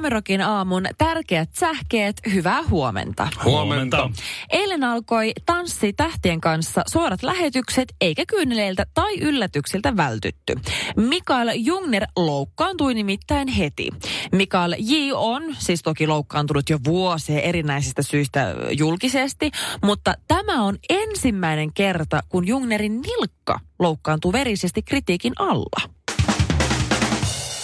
Suomerokin 0.00 0.40
aamun 0.40 0.84
tärkeät 0.98 1.48
sähkeet, 1.52 2.20
hyvää 2.32 2.62
huomenta. 2.62 3.28
Huomenta. 3.44 4.10
Eilen 4.50 4.84
alkoi 4.84 5.32
Tanssi 5.46 5.92
tähtien 5.92 6.40
kanssa 6.40 6.82
suorat 6.86 7.22
lähetykset, 7.22 7.94
eikä 8.00 8.24
kyyneleiltä 8.26 8.86
tai 8.94 9.18
yllätyksiltä 9.18 9.96
vältytty. 9.96 10.54
Mikael 10.96 11.50
Jungner 11.54 12.06
loukkaantui 12.16 12.94
nimittäin 12.94 13.48
heti. 13.48 13.88
Mikael 14.32 14.74
J. 14.78 14.94
on 15.14 15.42
siis 15.58 15.82
toki 15.82 16.06
loukkaantunut 16.06 16.70
jo 16.70 16.78
vuosia 16.84 17.40
erinäisistä 17.40 18.02
syistä 18.02 18.54
julkisesti, 18.78 19.50
mutta 19.84 20.14
tämä 20.28 20.62
on 20.64 20.78
ensimmäinen 20.88 21.72
kerta, 21.72 22.20
kun 22.28 22.46
Jungnerin 22.46 23.00
nilkka 23.00 23.60
loukkaantuu 23.78 24.32
verisesti 24.32 24.82
kritiikin 24.82 25.32
alla. 25.38 25.99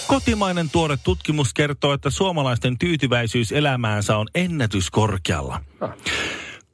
Kotimainen 0.07 0.69
tuore 0.69 0.97
tutkimus 1.03 1.53
kertoo, 1.53 1.93
että 1.93 2.09
suomalaisten 2.09 2.77
tyytyväisyys 2.77 3.51
elämäänsä 3.51 4.17
on 4.17 4.27
ennätyskorkealla. 4.35 5.61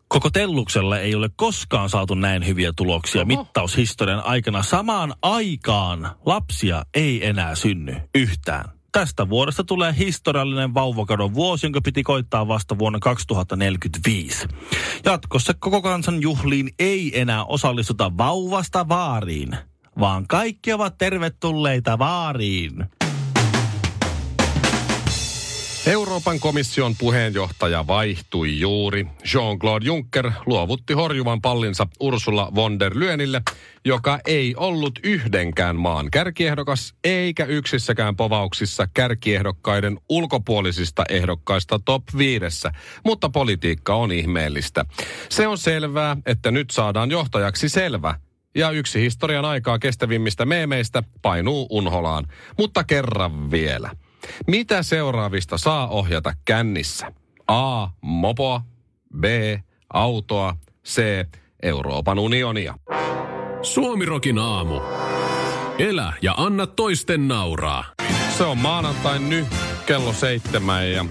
Koko 0.08 0.30
Telluksella 0.30 1.00
ei 1.00 1.16
ole 1.16 1.30
koskaan 1.36 1.90
saatu 1.90 2.16
näin 2.16 2.48
hyviä 2.48 2.74
tuloksia 2.76 3.22
Oho. 3.22 3.26
mittaushistorian 3.26 4.26
aikana. 4.26 4.64
Samaan 4.64 5.14
aikaan 5.22 6.12
lapsia 6.26 6.86
ei 6.94 7.28
enää 7.28 7.56
synny 7.56 7.96
yhtään. 8.16 8.66
Tästä 8.92 9.30
vuodesta 9.30 9.64
tulee 9.64 9.96
historiallinen 9.98 10.74
vauvakadon 10.74 11.34
vuosi, 11.34 11.66
jonka 11.66 11.82
piti 11.82 12.04
koittaa 12.04 12.48
vasta 12.48 12.80
vuonna 12.80 13.00
2045. 13.00 14.48
Jatkossa 15.06 15.54
koko 15.60 15.82
kansan 15.82 16.22
juhliin 16.22 16.70
ei 16.80 17.22
enää 17.22 17.46
osallistuta 17.46 18.18
vauvasta 18.18 18.90
vaariin, 18.90 19.58
vaan 20.00 20.28
kaikki 20.28 20.74
ovat 20.74 20.98
tervetulleita 20.98 22.00
vaariin. 22.00 22.86
Euroopan 25.86 26.40
komission 26.40 26.96
puheenjohtaja 27.00 27.88
vaihtui 27.88 28.60
juuri. 28.60 29.08
Jean-Claude 29.34 29.86
Juncker 29.86 30.32
luovutti 30.46 30.94
horjuvan 30.94 31.42
pallinsa 31.42 31.88
Ursula 32.00 32.52
von 32.56 32.80
der 32.80 32.92
Leyenille, 32.96 33.42
joka 33.86 34.20
ei 34.26 34.56
ollut 34.58 35.00
yhdenkään 35.04 35.76
maan 35.76 36.12
kärkiehdokas, 36.12 36.94
eikä 37.04 37.46
yksissäkään 37.46 38.16
povauksissa 38.16 38.88
kärkiehdokkaiden 38.94 40.00
ulkopuolisista 40.10 41.04
ehdokkaista 41.10 41.80
top 41.86 42.04
viidessä. 42.18 42.72
Mutta 43.06 43.30
politiikka 43.30 43.96
on 43.96 44.12
ihmeellistä. 44.12 44.86
Se 45.30 45.48
on 45.48 45.58
selvää, 45.58 46.18
että 46.26 46.52
nyt 46.52 46.70
saadaan 46.70 47.12
johtajaksi 47.12 47.70
selvä, 47.70 48.16
ja 48.56 48.72
yksi 48.72 49.02
historian 49.02 49.46
aikaa 49.46 49.80
kestävimmistä 49.80 50.46
meemeistä 50.46 51.04
painuu 51.22 51.68
unholaan. 51.70 52.28
Mutta 52.58 52.84
kerran 52.84 53.52
vielä. 53.52 53.90
Mitä 54.48 54.84
seuraavista 54.84 55.58
saa 55.58 55.88
ohjata 55.88 56.34
kännissä? 56.46 57.12
A. 57.48 57.88
Mopoa. 58.02 58.62
B. 59.20 59.24
Autoa. 59.94 60.56
C. 60.86 61.02
Euroopan 61.64 62.20
unionia. 62.20 62.76
Suomirokin 63.62 64.40
aamu. 64.40 64.82
Elä 65.78 66.14
ja 66.22 66.34
anna 66.38 66.68
toisten 66.68 67.28
nauraa. 67.28 67.86
Se 68.38 68.44
on 68.44 68.58
maanantai 68.58 69.20
nyt 69.20 69.48
kello 69.86 70.14
seitsemän 70.14 70.92
ja 70.92 71.06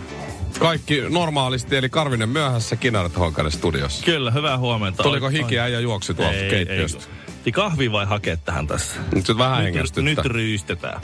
kaikki 0.59 1.01
normaalisti, 1.09 1.77
eli 1.77 1.89
Karvinen 1.89 2.29
myöhässä, 2.29 2.77
Kinaret 2.77 3.19
Honkanen 3.19 3.53
studiossa. 3.53 4.05
Kyllä, 4.05 4.31
hyvää 4.31 4.59
huomenta. 4.59 5.03
Tuliko 5.03 5.29
hiki 5.29 5.55
ja 5.55 5.81
juoksi 5.81 6.15
tuolta 6.15 6.39
keittiöstä? 6.51 7.05
Ei, 7.47 7.53
kahvi 7.53 7.93
vai 7.93 8.07
hakea 8.07 8.37
tähän 8.37 8.67
tässä? 8.67 9.01
Nyt 9.15 9.39
vähän 9.39 9.65
nyt, 9.65 9.97
nyt 9.97 10.19
ryystetään. 10.19 11.01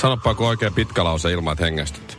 Sanoppa, 0.00 0.34
kun 0.34 0.46
oikein 0.46 0.74
pitkä 0.74 1.04
lause 1.04 1.32
ilman, 1.32 1.52
että 1.52 1.64
hengästyt. 1.64 2.18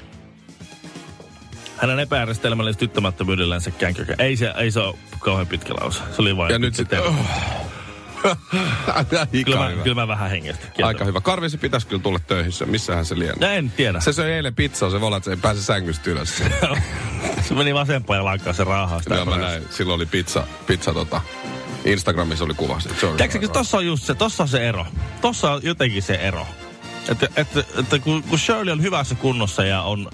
Hänen 1.77 1.99
epäjärjestelmällisesti 1.99 2.87
tyttämättömyydellänsä 2.87 3.71
känkökä. 3.71 4.15
Ei 4.17 4.37
se, 4.37 4.53
ei 4.57 4.71
se 4.71 4.79
ole 4.79 4.95
kauhean 5.19 5.47
pitkä 5.47 5.73
lause. 5.73 5.99
Se 5.99 6.21
oli 6.21 6.37
vain... 6.37 6.51
Ja 6.51 6.59
nyt 6.59 6.75
sitten... 6.75 7.01
Oh. 7.01 7.15
kyllä, 9.45 9.59
mä, 9.59 9.83
kyllä 9.83 9.95
mä 9.95 10.07
vähän 10.07 10.29
hengästä. 10.29 10.67
Aika 10.83 11.05
hyvä. 11.05 11.21
Karvisi 11.21 11.57
pitäisi 11.57 11.87
kyllä 11.87 12.01
tulla 12.01 12.19
töihin. 12.19 12.51
Missähän 12.65 13.05
se 13.05 13.19
lienee? 13.19 13.57
En 13.57 13.71
tiedä. 13.71 13.99
Se 13.99 14.13
söi 14.13 14.31
eilen 14.31 14.55
pizzaa, 14.55 14.89
se 14.89 14.99
voi 14.99 15.07
olla, 15.07 15.17
että 15.17 15.25
se 15.25 15.31
ei 15.31 15.37
pääse 15.37 15.63
sängystä 15.63 16.11
ylös. 16.11 16.37
se 17.47 17.53
meni 17.53 17.73
vasempaan 17.73 18.17
ja 18.17 18.25
lankkaan 18.25 18.55
se 18.55 18.63
raahaa. 18.63 19.01
Joo, 19.09 19.25
mä 19.25 19.37
näin. 19.37 19.63
Silloin 19.69 19.95
oli 19.95 20.05
pizza, 20.05 20.47
pizza 20.67 20.93
tota, 20.93 21.21
Instagramissa 21.85 22.45
oli 22.45 22.53
kuva. 22.53 22.79
Tiedätkö, 23.17 23.47
tossa 23.47 23.77
on 23.77 23.85
just 23.85 24.03
se, 24.03 24.15
tossa 24.15 24.43
on 24.43 24.49
se 24.49 24.69
ero. 24.69 24.85
Tossa 25.21 25.51
on 25.51 25.61
jotenkin 25.63 26.03
se 26.03 26.13
ero. 26.13 26.47
Että, 27.09 27.27
että, 27.35 27.63
että 27.79 27.99
kun, 27.99 28.23
kun 28.23 28.39
Shirley 28.39 28.71
on 28.71 28.81
hyvässä 28.81 29.15
kunnossa 29.15 29.63
ja 29.63 29.81
on, 29.81 30.09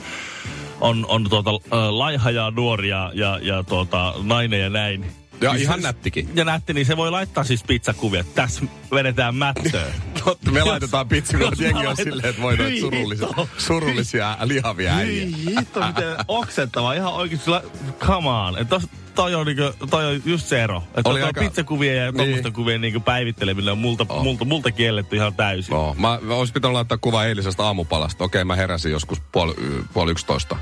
on, 0.82 1.06
on 1.08 1.30
tuota, 1.30 1.52
laiha 1.90 2.32
ja 2.32 2.52
nuori 2.52 2.90
ja, 2.90 3.12
ja, 3.14 3.40
ja 3.42 3.64
tuota, 3.64 4.14
nainen 4.24 4.62
ja 4.62 4.70
näin. 4.70 5.06
Ja 5.42 5.54
niin 5.54 5.62
ihan 5.62 5.82
se, 5.82 5.88
nättikin. 5.88 6.30
Ja 6.36 6.46
nätti, 6.46 6.74
niin 6.74 6.86
se 6.86 6.98
voi 6.98 7.12
laittaa 7.12 7.44
siis 7.44 7.64
pizzakuvia. 7.64 8.24
Tässä 8.36 8.62
vedetään 8.92 9.36
mättöön. 9.36 9.94
Totta, 10.24 10.52
me 10.52 10.64
laitetaan 10.64 11.08
pizzakuvia. 11.08 11.68
Jengi 11.68 11.88
on 11.88 11.96
silleen, 11.96 12.30
että 12.30 12.42
voi 12.42 12.58
noita 12.58 12.80
surullisia, 12.80 13.28
surullisia 13.58 14.38
lihavia 14.44 14.96
äijä. 14.96 15.26
Hitto, 15.26 15.88
miten 15.88 16.16
oksettavaa. 16.28 16.94
Ihan 16.94 17.14
oikeasti, 17.14 17.52
come 18.00 18.30
on. 18.30 18.58
Et 18.58 18.70
tos, 18.70 18.84
toi 19.16 19.36
on, 19.36 19.46
niinku, 19.46 19.88
toi 19.90 20.06
on 20.06 20.22
just 20.26 20.48
se 20.48 20.64
ero. 20.64 20.84
Että 20.98 21.10
Oli 21.10 21.22
aika... 21.24 21.42
pizzakuvia 21.42 21.94
ja 21.94 22.04
niin. 22.04 22.16
tuommoisten 22.16 22.54
kuvien 22.54 22.82
niinku 22.82 23.00
päivitteleminen 23.00 23.72
on 23.72 23.78
multa, 23.78 24.06
oh. 24.10 24.24
multa, 24.24 24.46
multa 24.46 24.72
kielletty 24.72 25.16
ihan 25.16 25.34
täysin. 25.34 25.74
Oh. 25.74 25.96
Mä, 25.96 26.20
mä 26.22 26.34
olisin 26.34 26.54
pitänyt 26.54 26.74
laittaa 26.74 26.98
kuva 26.98 27.26
eilisestä 27.26 27.64
aamupalasta. 27.64 28.24
Okei, 28.24 28.44
mä 28.44 28.56
heräsin 28.56 28.92
joskus 28.92 29.22
puoli, 29.32 29.54
puoli 29.94 30.12
yksitoista 30.12 30.58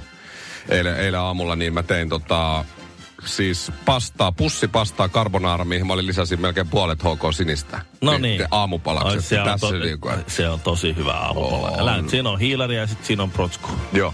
eilen, 0.70 1.00
eilen 1.00 1.20
aamulla, 1.20 1.56
niin 1.56 1.74
mä 1.74 1.84
tein 1.84 2.10
tota, 2.10 2.66
siis 3.26 3.72
pastaa, 3.86 4.32
pussipastaa 4.32 5.10
carbonara, 5.10 5.66
mihin 5.66 5.88
mä 5.88 5.94
olin 5.94 6.08
lisäsin 6.08 6.42
melkein 6.42 6.68
puolet 6.68 7.00
HK 7.04 7.34
sinistä. 7.34 7.82
No 8.02 8.18
niin. 8.18 8.42
Aamupalaksi. 8.52 9.22
se, 9.22 9.42
on 9.42 9.60
to, 9.60 9.72
niin 9.72 10.00
kuin, 10.00 10.16
se 10.28 10.50
on 10.50 10.60
tosi 10.60 10.96
hyvä 10.96 11.14
aamupala. 11.14 11.92
On. 11.92 12.10
Siinä 12.10 12.30
on 12.30 12.40
hiilari 12.40 12.76
ja 12.76 12.88
sitten 12.88 13.06
siinä 13.06 13.24
on 13.24 13.32
protsku. 13.32 13.70
Joo. 13.94 14.14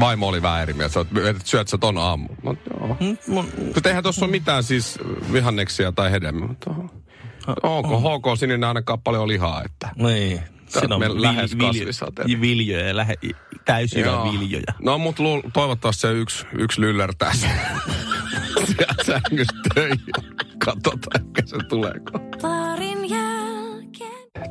Vaimo 0.00 0.28
oli 0.28 0.42
vähän 0.42 0.62
eri 0.62 0.72
mieltä. 0.72 1.00
Että 1.00 1.42
syöt 1.44 1.68
sä 1.68 1.78
ton 1.78 1.98
aamu. 1.98 2.28
Mä, 2.42 2.54
joo. 2.70 2.96
Mm, 3.00 3.16
mun... 3.26 3.48
eihän 3.84 4.02
tuossa 4.02 4.24
ole 4.24 4.30
mitään 4.30 4.62
siis 4.62 4.98
vihanneksia 5.32 5.92
tai 5.92 6.10
hedelmiä. 6.10 6.48
Onko 7.62 8.00
HK 8.00 8.38
sininen 8.38 8.64
ainakaan 8.64 9.00
paljon 9.00 9.28
lihaa, 9.28 9.62
että... 9.64 9.90
Niin. 9.96 10.40
Siinä 10.78 10.94
on 10.94 11.00
vil, 11.00 11.22
lähes 11.22 11.58
viljo, 11.58 12.40
viljoja, 12.40 12.96
lähe, 12.96 13.14
täysin 13.64 14.04
viljoja. 14.04 14.72
No, 14.82 14.98
mutta 14.98 15.22
luul, 15.22 15.42
toivottavasti 15.52 16.00
se 16.00 16.12
yksi, 16.12 16.46
yksi 16.58 16.80
lyllärtää 16.80 17.32
sieltä 18.54 19.04
sängystä 19.06 19.58
töihin. 19.74 20.00
Katsotaan, 20.64 21.26
ehkä 21.26 21.42
se 21.46 21.56
tuleeko. 21.68 22.12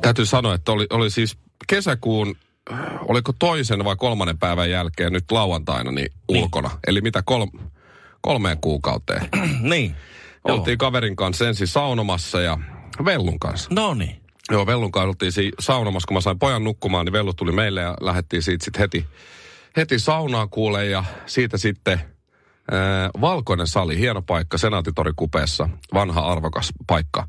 Täytyy 0.00 0.26
sanoa, 0.26 0.54
että 0.54 0.72
oli, 0.72 0.86
oli 0.90 1.10
siis 1.10 1.38
kesäkuun 1.68 2.36
oliko 3.08 3.32
toisen 3.38 3.84
vai 3.84 3.96
kolmannen 3.96 4.38
päivän 4.38 4.70
jälkeen 4.70 5.12
nyt 5.12 5.30
lauantaina 5.30 5.90
niin, 5.90 6.08
niin. 6.30 6.42
ulkona. 6.42 6.70
Eli 6.86 7.00
mitä 7.00 7.22
kol, 7.22 7.46
kolmeen 8.20 8.58
kuukauteen. 8.60 9.28
niin. 9.60 9.96
Oltiin 10.44 10.72
Joo. 10.72 10.76
kaverin 10.78 11.16
kanssa 11.16 11.48
ensin 11.48 11.66
saunomassa 11.66 12.40
ja 12.40 12.58
Vellun 13.04 13.38
kanssa. 13.38 13.70
No 13.72 13.94
niin. 13.94 14.20
Joo, 14.50 14.66
Vellun 14.66 14.92
kanssa 14.92 15.08
oltiin 15.08 15.32
siinä 15.32 15.56
saunomassa, 15.60 16.06
kun 16.06 16.16
mä 16.16 16.20
sain 16.20 16.38
pojan 16.38 16.64
nukkumaan, 16.64 17.06
niin 17.06 17.12
Vellu 17.12 17.34
tuli 17.34 17.52
meille 17.52 17.80
ja 17.80 17.96
lähdettiin 18.00 18.42
siitä 18.42 18.64
sitten 18.64 18.80
heti, 18.80 19.06
heti 19.76 19.98
saunaan 19.98 20.50
kuulee 20.50 20.86
ja 20.86 21.04
siitä 21.26 21.58
sitten 21.58 22.00
valkoinen 23.20 23.66
sali, 23.66 23.98
hieno 23.98 24.22
paikka, 24.22 24.58
Senaatitori 24.58 25.12
kupeessa, 25.16 25.68
vanha 25.94 26.20
arvokas 26.20 26.72
paikka, 26.86 27.26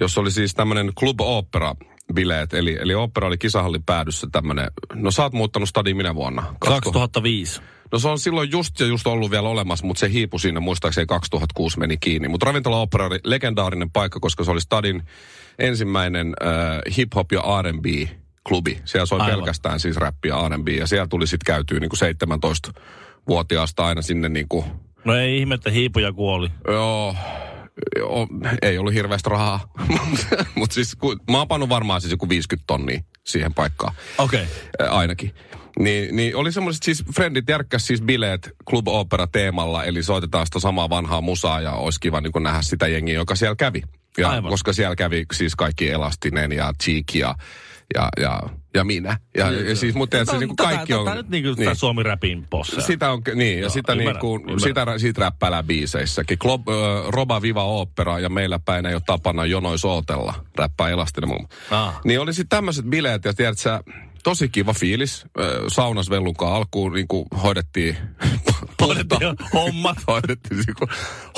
jossa 0.00 0.20
oli 0.20 0.30
siis 0.30 0.54
tämmöinen 0.54 0.92
Club 0.98 1.20
Opera 1.20 1.74
bileet. 2.14 2.54
Eli, 2.54 2.78
eli 2.80 2.94
opera 2.94 3.26
oli 3.26 3.38
kisahallin 3.38 3.82
päädyssä 3.82 4.26
tämmöinen. 4.32 4.70
No 4.94 5.10
sä 5.10 5.22
oot 5.22 5.32
muuttanut 5.32 5.68
stadiin 5.68 5.96
minä 5.96 6.14
vuonna? 6.14 6.54
2005. 6.60 7.60
No 7.92 7.98
se 7.98 8.08
on 8.08 8.18
silloin 8.18 8.50
just 8.50 8.80
ja 8.80 8.86
just 8.86 9.06
ollut 9.06 9.30
vielä 9.30 9.48
olemassa, 9.48 9.86
mutta 9.86 10.00
se 10.00 10.10
hiipui 10.10 10.40
siinä, 10.40 10.60
muistaakseni 10.60 11.06
2006 11.06 11.78
meni 11.78 11.96
kiinni. 11.96 12.28
Mutta 12.28 12.46
ravintola 12.46 12.80
opera 12.80 13.06
oli 13.06 13.18
legendaarinen 13.24 13.90
paikka, 13.90 14.20
koska 14.20 14.44
se 14.44 14.50
oli 14.50 14.60
stadin 14.60 15.02
ensimmäinen 15.58 16.34
äh, 16.42 16.96
hip-hop 16.96 17.26
ja 17.32 17.62
R&B 17.62 17.84
klubi. 18.48 18.80
Siellä 18.84 19.06
soi 19.06 19.20
Aivan. 19.20 19.34
pelkästään 19.38 19.80
siis 19.80 19.96
räppiä 19.96 20.34
R&B 20.48 20.68
ja 20.68 20.86
siellä 20.86 21.06
tuli 21.06 21.26
sitten 21.26 21.54
käytyä 21.54 21.80
niin 21.80 21.90
kuin 21.90 21.98
17-vuotiaasta 23.20 23.86
aina 23.86 24.02
sinne 24.02 24.28
niin 24.28 24.48
kuin, 24.48 24.64
No 25.04 25.14
ei 25.14 25.38
ihme, 25.38 25.54
että 25.54 25.70
hiipuja 25.70 26.12
kuoli. 26.12 26.48
joo, 26.68 27.16
joo, 27.98 28.28
ei 28.62 28.78
ollut 28.78 28.94
hirveästi 28.94 29.30
rahaa. 29.30 29.72
Mutta 30.54 30.74
siis 30.74 30.94
ku, 30.94 31.16
mä 31.30 31.38
oon 31.38 31.48
pannut 31.48 31.68
varmaan 31.68 32.00
siis 32.00 32.10
joku 32.10 32.28
50 32.28 32.64
tonnia 32.66 33.00
siihen 33.26 33.54
paikkaan. 33.54 33.94
Okei. 34.18 34.46
Okay. 34.74 34.88
Ainakin. 34.98 35.34
Niin, 35.78 36.16
niin 36.16 36.36
oli 36.36 36.52
semmoiset 36.52 36.82
siis, 36.82 37.04
friendit 37.14 37.48
järkkäs 37.48 37.86
siis 37.86 38.02
bileet 38.02 38.50
Club 38.70 38.88
Opera 38.88 39.26
teemalla, 39.26 39.84
eli 39.84 40.02
soitetaan 40.02 40.46
sitä 40.46 40.60
samaa 40.60 40.90
vanhaa 40.90 41.20
musaa 41.20 41.60
ja 41.60 41.72
olisi 41.72 42.00
kiva 42.00 42.20
niin 42.20 42.32
nähdä 42.42 42.62
sitä 42.62 42.88
jengiä, 42.88 43.14
joka 43.14 43.34
siellä 43.34 43.56
kävi. 43.56 43.82
Ja 44.18 44.28
Aivan. 44.30 44.50
koska 44.50 44.72
siellä 44.72 44.96
kävi 44.96 45.26
siis 45.32 45.56
kaikki 45.56 45.90
Elastinen 45.90 46.52
ja 46.52 46.72
Cheek 46.82 47.14
ja, 47.14 47.34
ja, 47.94 48.08
ja, 48.20 48.40
ja 48.74 48.84
minä. 48.84 49.18
Ja, 49.36 49.50
ja 49.50 49.76
siis, 49.76 49.94
mutta 49.94 50.10
tiedätkö, 50.10 50.38
niin 50.38 50.48
kuin 50.48 50.56
kaikki 50.56 50.94
on... 50.94 51.04
Tämä 51.04 51.16
nyt 51.16 51.28
niin 51.28 51.44
kuin 51.44 51.56
niin. 51.56 51.76
Suomi 51.76 52.02
Rapin 52.02 52.46
posse. 52.50 52.80
Sitä 52.80 53.10
on, 53.10 53.22
niin, 53.34 53.56
ja 53.56 53.60
Joo, 53.60 53.70
sitä 53.70 53.92
ymmärrän, 53.92 54.14
niin 54.14 54.20
kuin, 54.20 54.40
ymmärrän. 54.40 54.60
sitä, 54.60 54.98
siitä 54.98 55.20
räppäilää 55.20 55.62
biiseissäkin. 55.62 56.38
Glob, 56.40 56.68
äh, 56.68 56.74
Roba 57.08 57.42
Viva 57.42 57.64
Opera 57.64 58.18
ja 58.18 58.28
meillä 58.28 58.58
päin 58.58 58.86
ei 58.86 58.94
ole 58.94 59.02
tapana 59.06 59.46
jonois 59.46 59.84
ootella, 59.84 60.34
räppää 60.56 60.88
elastinen 60.88 61.28
muun. 61.28 61.48
Ah. 61.70 62.00
Niin 62.04 62.20
oli 62.20 62.32
sitten 62.32 62.56
tämmöiset 62.56 62.84
bileet, 62.84 63.24
ja 63.24 63.34
tiedät 63.34 63.58
sä, 63.58 63.80
tosi 64.24 64.48
kiva 64.48 64.72
fiilis. 64.72 65.24
Äh, 65.24 65.46
Saunas 65.68 66.10
Vellunkaan 66.10 66.54
alkuun 66.54 66.92
niin 66.92 67.08
kuin 67.08 67.26
hoidettiin... 67.42 67.96
Hoidettiin 68.80 69.20
hommat. 69.52 69.98
hoidettiin 70.08 70.64
niin 70.66 70.88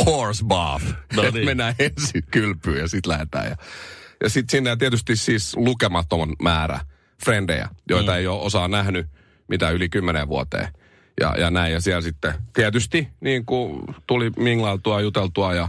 horse 0.07 0.45
bath. 0.45 0.85
No 1.17 1.23
No 1.23 1.31
niin. 1.31 1.45
Mennään 1.45 1.75
ensin 1.79 2.23
kylpyyn 2.31 2.79
ja 2.79 2.89
sitten 2.89 3.13
lähdetään. 3.13 3.47
Ja, 3.47 3.57
ja 4.23 4.29
sitten 4.29 4.51
sinne 4.51 4.77
tietysti 4.77 5.17
siis 5.17 5.57
lukemattoman 5.57 6.37
määrä 6.43 6.81
frendejä, 7.25 7.69
joita 7.89 8.13
mm. 8.13 8.19
ei 8.19 8.27
ole 8.27 8.43
osaa 8.43 8.69
nähnyt 8.69 9.07
mitä 9.49 9.71
yli 9.71 9.89
kymmenen 9.89 10.29
vuoteen. 10.29 10.69
Ja, 11.21 11.35
ja 11.39 11.51
näin, 11.51 11.73
ja 11.73 11.81
siellä 11.81 12.01
sitten 12.01 12.35
tietysti 12.53 13.09
niin 13.21 13.47
kuin 13.47 13.83
tuli 14.07 14.31
minglailtua, 14.31 15.01
juteltua 15.01 15.55
ja 15.55 15.69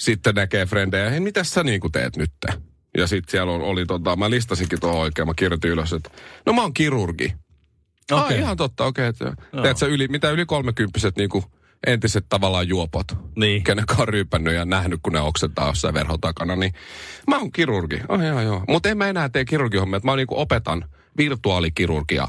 sitten 0.00 0.34
näkee 0.34 0.66
frendejä. 0.66 1.10
Hei, 1.10 1.20
mitä 1.20 1.44
sä 1.44 1.64
niin 1.64 1.80
kuin 1.80 1.92
teet 1.92 2.16
nyt? 2.16 2.32
Ja 2.98 3.06
sitten 3.06 3.30
siellä 3.30 3.52
on, 3.52 3.60
oli, 3.60 3.86
tota, 3.86 4.16
mä 4.16 4.30
listasinkin 4.30 4.80
tuohon 4.80 5.00
oikein, 5.00 5.28
mä 5.28 5.34
kirjoitin 5.36 5.70
ylös, 5.70 5.92
että 5.92 6.10
no 6.46 6.52
mä 6.52 6.62
oon 6.62 6.74
kirurgi. 6.74 7.34
Okay. 8.12 8.24
Ah, 8.24 8.32
ihan 8.32 8.56
totta, 8.56 8.84
okei. 8.84 9.08
Okay, 9.08 9.62
Teet 9.62 9.76
sä 9.76 9.86
yli, 9.86 10.08
mitä 10.08 10.30
yli 10.30 10.46
kolmekymppiset 10.46 11.16
niin 11.16 11.28
kuin 11.28 11.44
entiset 11.86 12.26
tavallaan 12.28 12.68
juopot, 12.68 13.06
Niin. 13.36 13.64
kenen 13.64 13.84
on 13.98 14.08
ryypännyt 14.08 14.54
ja 14.54 14.64
nähnyt, 14.64 15.00
kun 15.02 15.12
ne 15.12 15.20
oksentaa 15.20 15.66
jossain 15.68 15.94
verho 15.94 16.18
takana, 16.18 16.56
niin 16.56 16.72
mä 17.26 17.38
oon 17.38 17.52
kirurgi. 17.52 18.00
Oh, 18.08 18.20
joo, 18.20 18.40
joo. 18.40 18.64
Mutta 18.68 18.88
en 18.88 18.98
mä 18.98 19.08
enää 19.08 19.28
tee 19.28 19.44
kirurgihommia, 19.44 19.96
että 19.96 20.08
mä 20.08 20.16
niinku 20.16 20.40
opetan 20.40 20.84
virtuaalikirurgia 21.16 22.28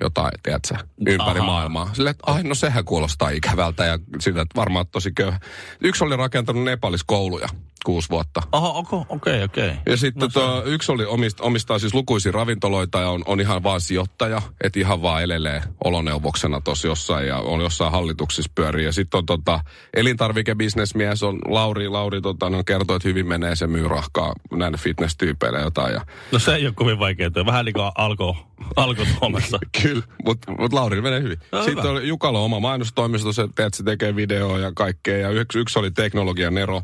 jotain, 0.00 0.30
tiedät 0.42 0.64
sä, 0.68 0.78
ympäri 1.06 1.38
Aha. 1.40 1.46
maailmaa. 1.46 1.90
Silleen, 1.94 2.10
että 2.10 2.32
ai, 2.32 2.42
no 2.42 2.54
sehän 2.54 2.84
kuulostaa 2.84 3.30
ikävältä 3.30 3.84
ja 3.84 3.98
sitä, 4.20 4.40
että 4.40 4.56
varmaan 4.56 4.86
tosi 4.86 5.12
köyhä. 5.12 5.40
Yksi 5.80 6.04
oli 6.04 6.16
rakentanut 6.16 6.64
Nepalis 6.64 7.04
kouluja 7.04 7.48
kuusi 7.84 8.10
vuotta. 8.10 8.42
Oho, 8.52 8.78
okei, 9.08 9.42
okei. 9.42 9.42
Okay, 9.42 9.70
Ja 9.86 9.96
sitten 9.96 10.20
no, 10.20 10.28
tuo, 10.28 10.62
yksi 10.64 10.92
oli 10.92 11.04
omist, 11.04 11.40
omistaa 11.40 11.78
siis 11.78 11.94
lukuisia 11.94 12.32
ravintoloita 12.32 13.00
ja 13.00 13.08
on, 13.08 13.22
on 13.26 13.40
ihan 13.40 13.62
vaan 13.62 13.80
sijoittaja, 13.80 14.42
että 14.64 14.80
ihan 14.80 15.02
vaan 15.02 15.22
elelee 15.22 15.62
oloneuvoksena 15.84 16.60
tuossa 16.60 16.88
jossain 16.88 17.26
ja 17.26 17.36
on 17.36 17.60
jossain 17.60 17.92
hallituksissa 17.92 18.52
pyörii. 18.54 18.84
Ja 18.84 18.92
sitten 18.92 19.18
on 19.18 19.26
tota, 19.26 19.60
elintarvikebisnesmies, 19.94 21.22
on 21.22 21.38
Lauri, 21.48 21.88
Lauri 21.88 22.20
tota, 22.20 22.50
no, 22.50 22.64
kertoo, 22.64 22.96
että 22.96 23.08
hyvin 23.08 23.26
menee, 23.26 23.56
se 23.56 23.66
myy 23.66 23.88
rahkaa 23.88 24.32
näille 24.52 24.78
fitness-tyypeille 24.78 25.60
jotain. 25.60 25.94
Ja, 25.94 26.00
No 26.32 26.38
se 26.38 26.54
ei 26.54 26.66
ole 26.66 26.74
kovin 26.74 26.98
vaikeaa. 26.98 27.30
Vähän 27.46 27.64
niin 27.64 27.72
kuin 27.72 27.92
alko, 27.94 28.36
alko 28.76 29.04
Suomessa. 29.18 29.58
Kyllä, 29.82 30.02
mutta 30.24 30.52
mut 30.52 30.72
Lauri 30.72 31.00
menee 31.00 31.22
hyvin. 31.22 31.38
No, 31.52 31.62
Sitten 31.62 31.84
hyvä. 31.84 31.92
oli 31.92 32.38
on 32.38 32.44
oma 32.44 32.60
mainostoimisto, 32.60 33.32
se, 33.32 33.48
teet, 33.54 33.74
se 33.74 33.82
tekee 33.82 34.16
videoa 34.16 34.58
ja 34.58 34.72
kaikkea. 34.74 35.18
Ja 35.18 35.30
yksi, 35.30 35.58
yksi 35.58 35.78
oli 35.78 35.90
teknologian 35.90 36.54
Nero, 36.54 36.82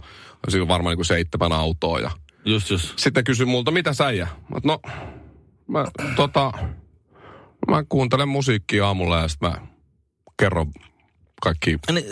siinä 0.48 0.62
on 0.62 0.68
varmaan 0.68 0.90
niin 0.92 0.98
kuin 0.98 1.06
seitsemän 1.06 1.52
autoa. 1.52 2.00
Ja 2.00 2.10
Just, 2.44 2.70
just. 2.70 2.98
sitten 2.98 3.24
kysyi 3.24 3.46
multa, 3.46 3.70
mitä 3.70 3.92
säijä? 3.92 4.24
Mä, 4.24 4.54
oot, 4.54 4.64
no, 4.64 4.80
mä, 5.68 5.84
tota, 6.16 6.52
mä 7.68 7.84
kuuntelen 7.88 8.28
musiikkia 8.28 8.86
aamulla 8.86 9.18
ja 9.20 9.28
sitten 9.28 9.50
mä 9.50 9.56
kerron 10.38 10.72
kaikki 11.42 11.78
Niin, 11.92 12.04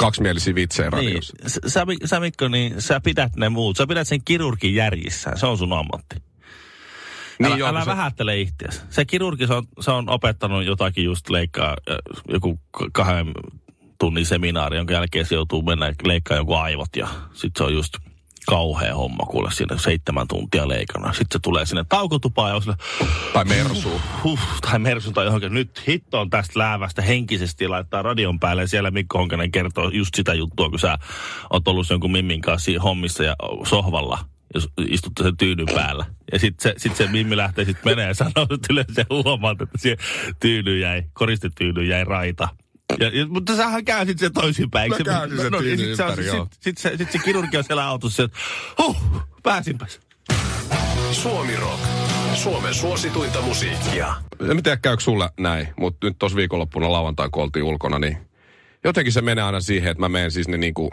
kaksimielisiä 0.00 0.54
vitsejä 0.54 0.90
niin, 0.90 1.04
radiossa. 1.06 1.34
sä, 1.46 1.60
sä, 1.66 1.86
sä, 2.04 2.20
Mikko, 2.20 2.48
niin 2.48 2.82
sä 2.82 3.00
pidät 3.00 3.36
ne 3.36 3.48
muut. 3.48 3.76
Sä 3.76 3.86
pidät 3.86 4.08
sen 4.08 4.24
kirurgin 4.24 4.74
järjissään. 4.74 5.38
Se 5.38 5.46
on 5.46 5.58
sun 5.58 5.72
ammatti. 5.72 6.16
Älä, 6.16 7.48
Niin 7.48 7.58
joo, 7.58 7.68
älä 7.68 7.80
se- 7.80 7.90
vähättele 7.90 8.40
itseäsi. 8.40 8.80
Se 8.90 9.04
kirurgi, 9.04 9.46
se 9.46 9.54
on, 9.54 9.64
se 9.80 9.90
on 9.90 10.08
opettanut 10.08 10.64
jotakin 10.64 11.04
just 11.04 11.30
leikkaa, 11.30 11.76
äh, 11.90 11.96
joku 12.28 12.60
kahden 12.92 13.26
tunnin 14.00 14.26
seminaari, 14.26 14.76
jonka 14.76 14.94
jälkeen 14.94 15.26
se 15.26 15.34
joutuu 15.34 15.62
mennä 15.62 15.92
leikkaa 16.04 16.36
joku 16.36 16.54
aivot 16.54 16.96
ja 16.96 17.08
sitten 17.32 17.50
se 17.58 17.64
on 17.64 17.74
just 17.74 17.94
kauhea 18.46 18.94
homma 18.94 19.26
kuule 19.26 19.50
siinä 19.50 19.78
seitsemän 19.78 20.28
tuntia 20.28 20.68
leikana. 20.68 21.12
Sitten 21.12 21.26
se 21.32 21.38
tulee 21.42 21.66
sinne 21.66 21.84
taukotupaan 21.88 22.50
ja 22.50 22.56
on 22.56 22.62
sille, 22.62 22.76
Tai 23.32 23.44
Mersu. 23.44 24.00
huh, 24.24 24.38
tai 24.60 24.78
Mersun 24.78 25.14
tai 25.14 25.24
johonkin, 25.24 25.54
nyt 25.54 25.82
hitto 25.88 26.20
on 26.20 26.30
tästä 26.30 26.58
läävästä 26.58 27.02
henkisesti 27.02 27.68
laittaa 27.68 28.02
radion 28.02 28.40
päälle 28.40 28.62
ja 28.62 28.68
siellä 28.68 28.90
Mikko 28.90 29.18
Honkanen 29.18 29.52
kertoo 29.52 29.88
just 29.88 30.14
sitä 30.14 30.34
juttua, 30.34 30.70
kun 30.70 30.78
sä 30.78 30.98
oot 31.50 31.68
ollut 31.68 31.90
jonkun 31.90 32.12
Mimmin 32.12 32.40
kanssa 32.40 32.70
hommissa 32.82 33.24
ja 33.24 33.36
sohvalla 33.66 34.18
jos 34.54 34.68
istutte 34.88 35.22
sen 35.22 35.36
tyynyn 35.36 35.66
päällä. 35.74 36.04
Ja 36.32 36.38
sitten 36.38 36.62
se, 36.62 36.74
sit 36.76 36.96
se 36.96 37.06
Mimmi 37.06 37.36
lähtee 37.36 37.64
sitten 37.64 37.92
menee 37.92 38.06
ja 38.08 38.14
sanoo, 38.14 38.46
että 38.50 38.66
yleensä 38.70 39.04
huomaat, 39.10 39.60
että 39.60 39.78
siihen 39.78 39.98
tyyny 40.40 40.78
jäi, 40.78 41.02
koristetyyny 41.12 41.84
jäi 41.84 42.04
raita. 42.04 42.48
Ja, 43.00 43.08
ja, 43.18 43.26
mutta 43.26 43.56
sähän 43.56 43.84
käänsit 43.84 44.18
sen 44.18 44.32
toisinpäin. 44.32 44.90
Mä 44.90 44.96
se- 44.96 45.04
käänsin 45.04 45.38
sen 45.38 45.52
ja 45.52 45.58
tyynyn 45.58 45.78
sit 45.78 45.96
se 45.96 46.22
sit- 46.30 46.58
Sit 46.60 46.78
se, 46.78 46.96
sit 46.96 47.12
se 47.12 47.18
kirurgi 47.18 47.56
on 47.56 47.64
siellä 47.64 47.86
autossa, 47.86 48.22
että 48.22 48.38
huh, 48.78 48.96
pääsinpäs. 49.42 50.00
Suomi 51.12 51.56
Rock. 51.56 51.80
Suomen 52.34 52.74
suosituinta 52.74 53.40
musiikkia. 53.42 54.14
En 54.50 54.62
tiedä, 54.62 54.76
käykö 54.76 55.02
sulle 55.02 55.30
näin, 55.40 55.68
mutta 55.78 56.06
nyt 56.06 56.18
tuossa 56.18 56.36
viikonloppuna 56.36 56.92
lauantai, 56.92 57.28
kun 57.32 57.42
oltiin 57.42 57.62
ulkona, 57.62 57.98
niin 57.98 58.16
jotenkin 58.84 59.12
se 59.12 59.20
menee 59.22 59.44
aina 59.44 59.60
siihen, 59.60 59.90
että 59.90 60.00
mä 60.00 60.08
menen 60.08 60.30
siis 60.30 60.48
ne 60.48 60.56
niinku 60.56 60.90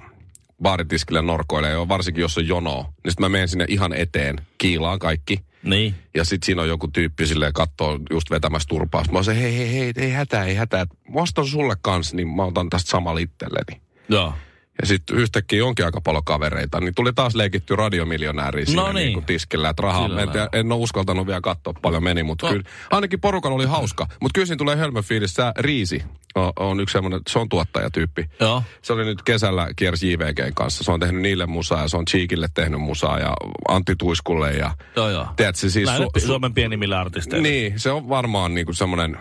baaritiskille 0.61 1.21
norkoille, 1.21 1.69
ja 1.69 1.87
varsinkin 1.87 2.21
jos 2.21 2.37
on 2.37 2.47
jonoa, 2.47 2.83
niin 2.83 3.11
sitten 3.11 3.23
mä 3.25 3.29
menen 3.29 3.47
sinne 3.47 3.65
ihan 3.67 3.93
eteen, 3.93 4.35
kiilaan 4.57 4.99
kaikki. 4.99 5.39
Niin. 5.63 5.95
Ja 6.15 6.25
sitten 6.25 6.45
siinä 6.45 6.61
on 6.61 6.67
joku 6.67 6.87
tyyppi 6.87 7.27
silleen 7.27 7.53
kattoo 7.53 7.99
just 8.09 8.31
vetämässä 8.31 8.67
turpaa. 8.67 9.03
Mä 9.11 9.17
oon 9.17 9.25
se, 9.25 9.41
hei, 9.41 9.57
hei, 9.57 9.73
hei, 9.73 9.93
ei 9.95 10.11
hätää, 10.11 10.45
ei 10.45 10.55
hätää. 10.55 10.85
Mä 11.13 11.21
ostan 11.21 11.45
sulle 11.45 11.75
kanssa, 11.81 12.15
niin 12.15 12.27
mä 12.27 12.43
otan 12.43 12.69
tästä 12.69 12.89
samalla 12.89 13.19
itselleni. 13.19 13.81
Joo. 14.09 14.33
Ja 14.81 14.87
sitten 14.87 15.17
yhtäkkiä 15.17 15.65
onkin 15.65 15.85
aika 15.85 16.01
paljon 16.01 16.23
kavereita, 16.23 16.79
niin 16.79 16.95
tuli 16.95 17.13
taas 17.13 17.35
leikitty 17.35 17.75
radiomiljonääriä 17.75 18.65
siinä 18.65 18.81
No 18.81 18.91
niin. 18.91 19.13
niin. 19.13 19.23
tiskillä, 19.25 19.69
että 19.69 19.81
rahaa. 19.83 20.05
En, 20.05 20.29
en 20.59 20.71
ole 20.71 20.81
uskaltanut 20.81 21.27
vielä 21.27 21.41
katsoa 21.41 21.73
paljon 21.81 22.03
meni, 22.03 22.23
mutta 22.23 22.45
No. 22.45 22.51
kyllä, 22.51 22.69
ainakin 22.91 23.19
porukalla 23.21 23.55
oli 23.55 23.65
hauska. 23.65 24.07
Mutta 24.21 24.33
kyllä 24.33 24.45
siinä 24.45 24.57
tulee 24.57 24.75
hölmö 24.75 25.01
fiilis. 25.01 25.33
Sä 25.33 25.53
Riisi 25.59 26.03
on, 26.35 26.53
on 26.59 26.79
yksi 26.79 26.93
semmoinen, 26.93 27.19
se 27.29 27.39
on 27.39 27.49
tuottajatyyppi. 27.49 28.29
Joo. 28.39 28.63
Se 28.81 28.93
oli 28.93 29.05
nyt 29.05 29.21
kesällä 29.21 29.67
kiersi 29.75 30.11
JVGn 30.13 30.53
kanssa. 30.55 30.83
Se 30.83 30.91
on 30.91 30.99
tehnyt 30.99 31.21
niille 31.21 31.45
musaa 31.45 31.81
ja 31.81 31.87
se 31.87 31.97
on 31.97 32.05
Cheekille 32.05 32.47
tehnyt 32.53 32.81
musaa 32.81 33.19
ja 33.19 33.33
Antti 33.67 33.95
Tuiskulle 33.95 34.53
ja... 34.53 34.71
Joo, 34.95 35.09
joo. 35.09 35.27
Tiedätkö, 35.35 35.69
siis 35.69 35.85
Näille 35.89 36.05
su- 36.05 36.19
su- 36.21 36.25
Suomen 36.25 36.53
pienimmille 36.53 36.95
artisteille. 36.95 37.47
niin, 37.49 37.79
se 37.79 37.91
on 37.91 38.09
varmaan 38.09 38.53
niinku 38.53 38.73
semmoinen, 38.73 39.17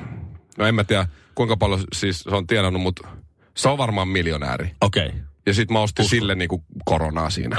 no 0.58 0.66
en 0.66 0.75
mä 0.75 0.84
tiedä 0.84 1.06
kuinka 1.34 1.56
paljon 1.56 1.80
siis 1.92 2.20
se 2.20 2.34
on 2.34 2.46
tienannut, 2.46 2.82
mutta 2.82 3.08
se 3.56 3.68
on 3.68 3.78
varmaan 3.78 4.08
miljonääri. 4.08 4.70
Okei. 4.80 5.06
Okay. 5.06 5.20
Ja 5.46 5.54
sit 5.54 5.70
mä 5.70 5.80
ostin 5.80 6.08
sille 6.08 6.34
niinku 6.34 6.64
koronaa 6.84 7.30
siinä. 7.30 7.56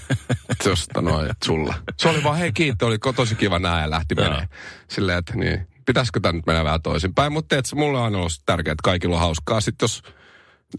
Tuosta 0.64 1.00
noin, 1.02 1.30
sulla. 1.44 1.74
Se 1.98 2.08
oli 2.08 2.24
vaan, 2.24 2.38
hei 2.38 2.52
kiitti, 2.52 2.84
oli 2.84 2.98
tosi 3.16 3.34
kiva 3.34 3.58
nää 3.58 3.80
ja 3.80 3.90
lähti 3.90 4.14
menee. 4.14 4.48
Silleen, 4.90 5.18
että 5.18 5.32
niin, 5.36 5.66
pitäisikö 5.86 6.20
tää 6.20 6.32
nyt 6.32 6.46
mennä 6.46 6.64
vähän 6.64 6.82
toisinpäin. 6.82 7.32
Mutta 7.32 7.54
teet, 7.54 7.64
mulle 7.74 7.98
on 7.98 8.04
aina 8.04 8.18
ollut 8.18 8.32
tärkeää, 8.46 8.72
että 8.72 8.82
kaikilla 8.84 9.14
on 9.16 9.20
hauskaa. 9.20 9.60
Sitten 9.60 9.84
jos 9.84 10.02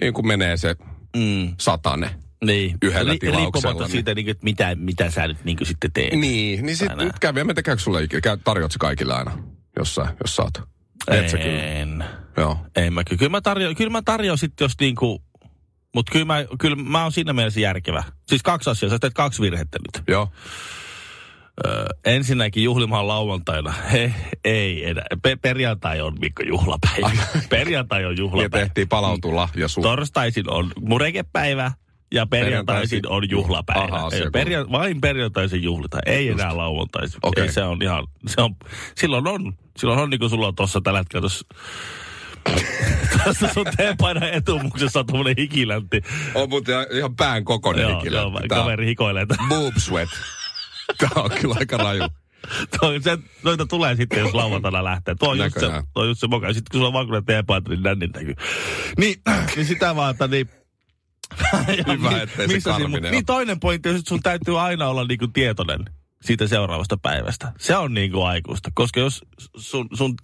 niin 0.01 0.13
kuin 0.13 0.27
menee 0.27 0.57
se 0.57 0.75
Mm, 1.17 1.55
satane. 1.59 2.09
niin. 2.43 2.77
Yhdellä 2.83 3.13
Ri- 3.13 3.17
tilauksella, 3.19 3.81
niin- 3.81 3.91
siitä, 3.91 4.15
niin, 4.15 4.29
että 4.29 4.43
mitä, 4.43 4.75
mitä 4.75 5.09
sä 5.11 5.27
nyt 5.27 5.43
niin 5.43 5.57
sitten 5.63 5.91
teet. 5.93 6.13
Niin, 6.13 6.65
niin 6.65 6.77
sit 6.77 6.89
Aina. 6.89 7.03
nyt 7.03 7.19
kävi, 7.19 7.39
en 7.39 7.47
tiedä, 7.47 7.61
käykö 7.61 7.81
sulle 7.81 8.03
ikinä, 8.03 8.37
tarjoat 8.43 8.71
se 8.71 8.79
kaikille 8.79 9.13
aina 9.13 9.37
jos 9.79 9.95
saat. 10.25 10.61
Teet 11.05 11.29
sä 11.29 11.37
kyllä? 11.37 11.63
En. 11.63 12.03
Joo. 12.37 12.57
En 12.75 12.93
mä 12.93 13.03
kyllä. 13.03 13.19
Kyllä 13.19 13.29
mä 13.29 13.41
tarjoan, 13.41 13.75
kyllä 13.75 13.89
mä 13.91 14.01
tarjoan 14.01 14.37
sitten, 14.37 14.65
jos 14.65 14.73
niinku... 14.79 15.23
Mutta 15.95 16.11
kyllä 16.11 16.25
mä, 16.25 16.45
kyllä 16.59 16.75
mä 16.75 17.03
oon 17.03 17.11
siinä 17.11 17.33
mielessä 17.33 17.59
järkevä. 17.59 18.03
Siis 18.27 18.43
kaksi 18.43 18.69
asiaa. 18.69 18.89
Sä 18.89 18.99
teet 18.99 19.13
kaksi 19.13 19.41
virhettä 19.41 19.77
nyt. 19.79 20.03
Joo. 20.07 20.29
Öö, 21.67 21.85
ensinnäkin 22.05 22.63
juhlimaan 22.63 23.07
lauantaina. 23.07 23.71
He, 23.91 24.13
ei 24.45 24.89
enää. 24.89 25.05
Pe- 25.21 25.35
perjantai 25.35 26.01
on 26.01 26.17
Mikko 26.19 26.43
juhlapäivä. 26.43 27.11
perjantai 27.49 28.05
on 28.05 28.11
Ja 28.11 28.17
juhlapäivä. 28.19 28.65
tehtiin 28.65 28.87
palautulla 28.89 29.49
ja 29.55 29.67
sun. 29.67 29.83
Torstaisin 29.83 30.49
on 30.51 30.71
murekepäivä. 30.81 31.71
ja 32.13 32.25
perjantaisin 32.27 33.01
Perjantaisin- 33.01 33.11
on 33.11 33.29
juhlapäivä. 33.29 33.95
Aha, 33.95 34.09
Ei, 34.13 34.21
perja, 34.31 34.65
vain 34.71 35.01
perjantaisin 35.01 35.63
juhlita, 35.63 35.97
ei 36.05 36.29
enää 36.29 36.57
lauantaisin. 36.57 37.19
Okei. 37.23 37.43
Ei, 37.43 37.51
se 37.51 37.63
on 37.63 37.81
ihan, 37.81 38.07
se 38.27 38.41
on, 38.41 38.55
silloin 38.95 39.27
on, 39.27 39.53
silloin 39.77 39.99
on 39.99 40.09
niin 40.09 40.19
kuin 40.19 40.29
sulla 40.29 40.47
on 40.47 40.55
tuossa 40.55 40.81
tällä 40.81 40.99
hetkellä 40.99 41.21
tuossa 41.21 41.47
Tuossa 43.23 43.47
sun 43.53 43.65
teepaidan 43.77 44.23
etumuksessa 44.29 44.99
on 44.99 45.05
tuommoinen 45.05 45.35
hikiläntti. 45.37 46.01
On 46.35 46.49
muuten 46.49 46.75
ihan- 46.91 47.15
pään 47.15 47.43
kokoinen 47.43 47.89
Joo, 47.89 47.99
ikinä. 47.99 48.15
joo, 48.17 48.31
Tää 48.47 48.57
kaveri 48.57 48.85
hikoilee. 48.85 49.25
Boob 49.49 49.73
sweat. 49.77 50.09
Tämä 50.97 51.23
on 51.23 51.31
kyllä 51.41 51.55
aika 51.59 51.77
raju. 51.77 52.03
Toi, 52.79 53.01
se, 53.01 53.17
noita 53.43 53.65
tulee 53.65 53.95
sitten, 53.95 54.19
jos 54.19 54.33
lauantaina 54.33 54.83
lähtee. 54.83 55.15
Tuo 55.19 55.29
on, 55.29 55.37
just 55.37 55.59
se, 55.59 55.65
tuo 55.93 56.03
on 56.03 56.07
just 56.07 56.19
se 56.21 56.27
moka. 56.27 56.47
Sitten 56.53 56.71
kun 56.71 56.77
sulla 56.79 56.87
on 56.87 56.93
valkoinen 56.93 57.25
teepaita, 57.25 57.69
niin 57.69 57.83
nännin 57.83 58.11
näkyy. 58.15 58.33
Niin, 58.97 59.15
niin 59.55 59.65
sitä 59.65 59.95
vaan, 59.95 60.11
että 60.11 60.27
niin... 60.27 60.49
Hyvä, 61.87 62.21
ettei 62.21 62.47
se 62.47 62.61
karminen 62.61 63.11
Niin 63.11 63.25
toinen 63.25 63.59
pointti 63.59 63.89
on, 63.89 63.95
että 63.95 64.09
sun 64.09 64.19
täytyy 64.21 64.59
aina 64.61 64.87
olla 64.87 65.05
niinku 65.05 65.27
tietoinen 65.27 65.79
siitä 66.21 66.47
seuraavasta 66.47 66.97
päivästä. 66.97 67.53
Se 67.59 67.77
on 67.77 67.93
niinku 67.93 68.21
aikuista. 68.21 68.69
Koska 68.73 68.99
jos 68.99 69.21
sun, 69.57 69.87
sun 69.93 70.15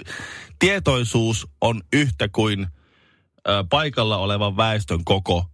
tietoisuus 0.60 1.48
on 1.62 1.82
yhtä 1.94 2.30
kuin 2.32 2.68
ö, 3.48 3.64
paikalla 3.70 4.18
olevan 4.18 4.58
väestön 4.58 5.04
koko 5.06 5.46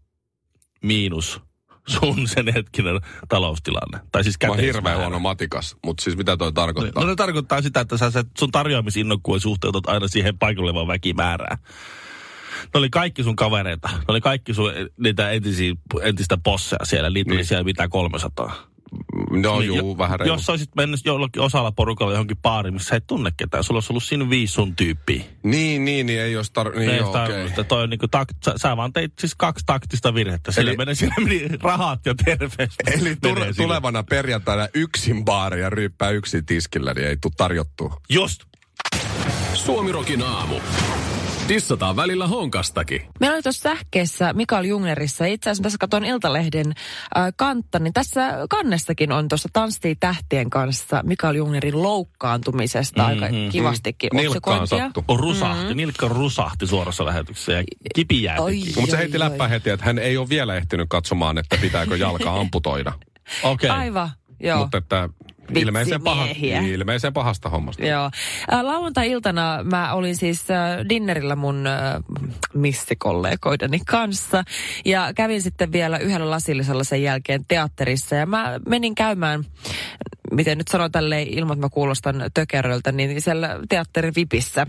miinus 0.84 1.42
sun 1.88 2.28
sen 2.28 2.54
hetkinen 2.54 3.00
taloustilanne. 3.30 4.00
Tai 4.12 4.24
siis 4.24 4.36
Mä 4.48 4.56
hirveän 4.56 4.98
huono 4.98 5.20
matikas, 5.20 5.76
mutta 5.86 6.04
siis 6.04 6.18
mitä 6.18 6.38
toi 6.38 6.54
tarkoittaa? 6.54 7.04
No 7.04 7.10
ne 7.10 7.16
tarkoittaa 7.16 7.62
sitä, 7.62 7.80
että 7.80 7.98
sä, 7.98 8.12
sä 8.12 8.24
sun 8.38 8.52
tarjoamisinnokkuuden 8.52 9.42
suhteutat 9.42 9.88
aina 9.88 10.08
siihen 10.08 10.38
paikalle 10.38 10.70
olevaan 10.70 10.88
väkimäärään. 10.88 11.58
Ne 12.64 12.78
oli 12.78 12.90
kaikki 12.90 13.24
sun 13.24 13.36
kavereita. 13.36 13.90
Ne 13.94 14.04
oli 14.08 14.22
kaikki 14.22 14.54
sun 14.54 14.74
eh, 14.76 14.86
niitä 15.00 15.30
entisiä, 15.32 15.74
entistä 16.02 16.38
posseja 16.44 16.86
siellä. 16.86 17.10
Niitä 17.10 17.32
oli 17.32 17.38
Niin. 17.38 17.46
siellä 17.46 17.64
mitä 17.64 17.88
300. 17.88 18.56
No 19.32 19.60
Niin, 19.60 19.68
juu, 19.68 19.78
jo- 19.92 19.98
vähän 19.98 20.20
reilu. 20.20 20.34
Jos 20.34 20.50
olisit 20.50 20.70
mennyt 20.76 21.00
jollakin 21.06 21.42
osalla 21.42 21.72
porukalla 21.72 22.14
johonkin 22.14 22.38
baariin, 22.38 22.74
missä 22.74 22.90
sä 22.90 22.96
et 22.96 23.08
tunne 23.08 23.32
ketään. 23.38 23.64
Sulla 23.64 23.78
olisi 23.78 23.94
ollut 23.94 24.04
siinä 24.04 24.30
viisi 24.30 24.54
sun 24.54 24.76
tyyppiä. 24.76 25.24
Niin, 25.44 25.86
niin, 25.86 26.06
niin 26.06 26.22
ei 26.22 26.32
jos 26.32 26.52
tar... 26.52 26.70
Ne 26.72 26.80
Niin, 26.80 26.90
ei 26.92 26.98
joo, 26.98 27.10
okei. 27.10 27.22
tarvinnut. 27.28 27.68
Toi 27.68 27.84
on 27.84 27.90
niinku 27.90 28.06
tak- 28.06 28.36
sä, 28.46 28.54
sä, 28.58 28.78
vaan 28.78 28.94
teit 28.94 29.14
siis 29.20 29.36
kaksi 29.36 29.66
taktista 29.66 30.14
virhettä. 30.14 30.52
Siellä, 30.52 30.70
Eli- 30.72 30.78
meni, 30.78 30.96
siellä 30.96 31.16
meni 31.20 31.48
rahat 31.62 32.06
ja 32.06 32.16
terveys. 32.26 32.74
Eli 33.00 33.18
menee 33.24 33.50
tur- 33.50 33.56
tulevana 33.58 34.04
perjantaina 34.04 34.68
yksin 34.74 35.26
baari 35.26 35.62
ja 35.62 35.70
ryyppää 35.70 36.10
yksin 36.10 36.46
tiskillä, 36.46 36.94
niin 36.94 37.08
ei 37.08 37.18
tule 37.22 37.34
tarjottua. 37.38 37.98
Just. 38.10 38.42
Suomirokin 39.54 40.22
aamu. 40.24 40.56
Dissataan 41.50 41.96
välillä 41.96 42.28
honkastakin. 42.28 43.02
Meillä 43.20 43.36
oli 43.36 43.42
tuossa 43.42 43.62
sähkeessä 43.62 44.34
Mikael 44.34 44.64
Jungnerissa, 44.64 45.26
itse 45.26 45.50
asiassa 45.50 45.64
tässä 45.64 45.78
katson 45.80 46.06
Iltalehden 46.06 46.68
äh, 46.68 47.34
kantta, 47.36 47.80
niin 47.80 47.94
tässä 47.94 48.32
kannessakin 48.50 49.12
on 49.12 49.28
tuossa 49.28 49.50
Tanssii 49.54 49.96
tähtien 49.96 50.50
kanssa 50.50 51.04
Mikael 51.04 51.36
Jungnerin 51.36 51.84
loukkaantumisesta 51.84 53.06
aika 53.06 53.26
kivastikin 53.52 54.10
Nilkkaan 54.14 54.68
sattu. 54.68 55.04
On 55.08 55.20
rusahti. 55.20 55.74
Mm. 55.74 55.78
Nilkka 55.78 56.08
rusahti 56.08 56.68
suorassa 56.68 57.06
lähetyksessä 57.06 57.52
ja 57.52 57.64
kipi. 57.96 58.24
Mutta 58.76 58.92
se 58.92 58.98
heitti 58.98 59.18
oi. 59.18 59.20
läppää 59.20 59.48
heti, 59.48 59.70
että 59.70 59.86
hän 59.86 60.00
ei 60.00 60.18
ole 60.18 60.30
vielä 60.30 60.56
ehtinyt 60.56 60.90
katsomaan, 60.90 61.38
että 61.38 61.58
pitääkö 61.62 61.98
jalka 61.98 62.36
amputoida. 62.40 62.94
Okei. 63.44 63.70
Aivan, 63.70 64.10
joo. 64.40 64.60
Mutta 64.60 64.78
että 64.78 65.10
ilmeisen, 65.56 66.04
paha, 66.04 66.24
Vitsimiehiä. 66.26 66.62
ilmeisen 66.76 67.14
pahasta 67.14 67.50
hommasta. 67.50 67.86
Joo. 67.86 68.10
Ä, 68.52 68.66
Lauantai-iltana 68.66 69.60
mä 69.64 69.94
olin 69.94 70.16
siis 70.16 70.52
äh, 70.52 70.90
dinnerillä 70.90 71.36
mun 71.36 71.68
äh, 71.68 72.04
missikollegoideni 72.54 73.80
kanssa 73.88 74.44
ja 74.86 75.14
kävin 75.16 75.42
sitten 75.42 75.72
vielä 75.72 75.98
yhdellä 75.98 76.30
lasillisella 76.30 76.84
sen 76.84 77.04
jälkeen 77.04 77.46
teatterissa 77.48 78.16
ja 78.16 78.26
mä 78.26 78.60
menin 78.68 78.96
käymään, 78.96 79.44
miten 80.32 80.58
nyt 80.58 80.68
sanon 80.68 80.92
tälleen 80.92 81.28
ilman, 81.28 81.54
että 81.58 81.66
mä 81.66 81.70
kuulostan 81.70 82.24
tökeröltä, 82.34 82.92
niin 82.92 83.22
siellä 83.22 83.60
teatterin 83.70 84.14
vipissä. 84.16 84.68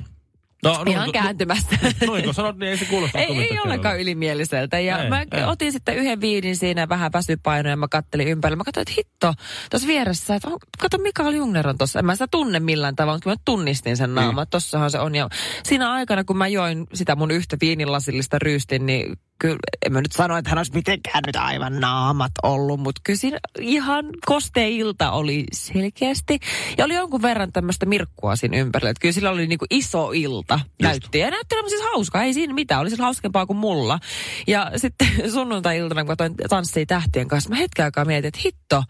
No, 0.64 0.84
Ihan 0.86 1.06
no, 1.06 1.12
kääntymästä. 1.12 1.76
Noin 2.06 2.24
kun 2.24 2.34
sanot, 2.34 2.56
niin 2.56 2.70
ei 2.70 2.78
se 2.78 2.84
kuulosta 2.84 3.18
Ei, 3.18 3.38
ei 3.38 3.58
ollenkaan 3.64 4.00
ylimieliseltä. 4.00 4.78
Ja 4.78 5.02
Ei, 5.02 5.08
mä 5.08 5.20
ei. 5.20 5.44
otin 5.46 5.72
sitten 5.72 5.96
yhden 5.96 6.20
viinin 6.20 6.56
siinä, 6.56 6.88
vähän 6.88 7.12
väsypainoja, 7.12 7.76
mä 7.76 7.88
kattelin 7.88 8.28
ympärillä. 8.28 8.56
Mä 8.56 8.64
katsoin, 8.64 8.82
että 8.82 8.94
hitto, 8.96 9.34
tuossa 9.70 9.88
vieressä, 9.88 10.34
että 10.34 10.48
on, 10.48 10.58
kato 10.78 10.98
Mikael 10.98 11.34
Jungner 11.34 11.68
on 11.68 11.78
tuossa. 11.78 11.98
En 11.98 12.06
mä 12.06 12.14
sitä 12.14 12.28
tunne 12.30 12.60
millään 12.60 12.96
tavalla, 12.96 13.16
mutta 13.16 13.30
mä 13.30 13.36
tunnistin 13.44 13.96
sen 13.96 14.14
naaman, 14.14 14.42
että 14.42 14.50
tossahan 14.50 14.90
se 14.90 14.98
on. 14.98 15.14
Ja 15.14 15.28
siinä 15.62 15.92
aikana, 15.92 16.24
kun 16.24 16.36
mä 16.36 16.48
join 16.48 16.86
sitä 16.94 17.16
mun 17.16 17.30
yhtä 17.30 17.56
viinilasillista 17.60 18.38
ryystin, 18.38 18.86
niin 18.86 19.16
kyllä, 19.40 19.58
en 19.86 19.92
mä 19.92 20.00
nyt 20.00 20.12
sano, 20.12 20.36
että 20.36 20.50
hän 20.50 20.58
olisi 20.58 20.72
mitenkään 20.74 21.22
nyt 21.26 21.36
aivan 21.36 21.80
naamat 21.80 22.32
ollut, 22.42 22.80
mutta 22.80 23.00
kyllä 23.04 23.16
siinä 23.16 23.38
ihan 23.60 24.04
kostea 24.26 24.66
ilta 24.66 25.10
oli 25.10 25.44
selkeästi. 25.52 26.38
Ja 26.78 26.84
oli 26.84 26.94
jonkun 26.94 27.22
verran 27.22 27.52
tämmöistä 27.52 27.86
mirkkua 27.86 28.36
siinä 28.36 28.56
ympärillä, 28.56 28.90
että 28.90 29.00
kyllä 29.00 29.12
sillä 29.12 29.30
oli 29.30 29.46
niinku 29.46 29.66
iso 29.70 30.10
ilta 30.12 30.60
näytti. 30.82 31.18
Ja 31.18 31.30
näytti 31.30 31.54
olevan 31.54 31.70
siis 31.70 31.82
hauskaa, 31.82 32.22
ei 32.22 32.34
siinä 32.34 32.54
mitään, 32.54 32.80
oli 32.80 32.90
siis 32.90 33.00
hauskempaa 33.00 33.46
kuin 33.46 33.56
mulla. 33.56 33.98
Ja 34.46 34.70
sitten 34.76 35.30
sunnuntai-iltana, 35.32 36.04
kun 36.04 36.16
katsoin 36.16 36.34
Tanssii 36.48 36.86
tähtien 36.86 37.28
kanssa, 37.28 37.50
mä 37.50 37.56
hetken 37.56 37.84
aikaa 37.84 38.04
mietin, 38.04 38.28
että 38.28 38.40
hitto, 38.44 38.82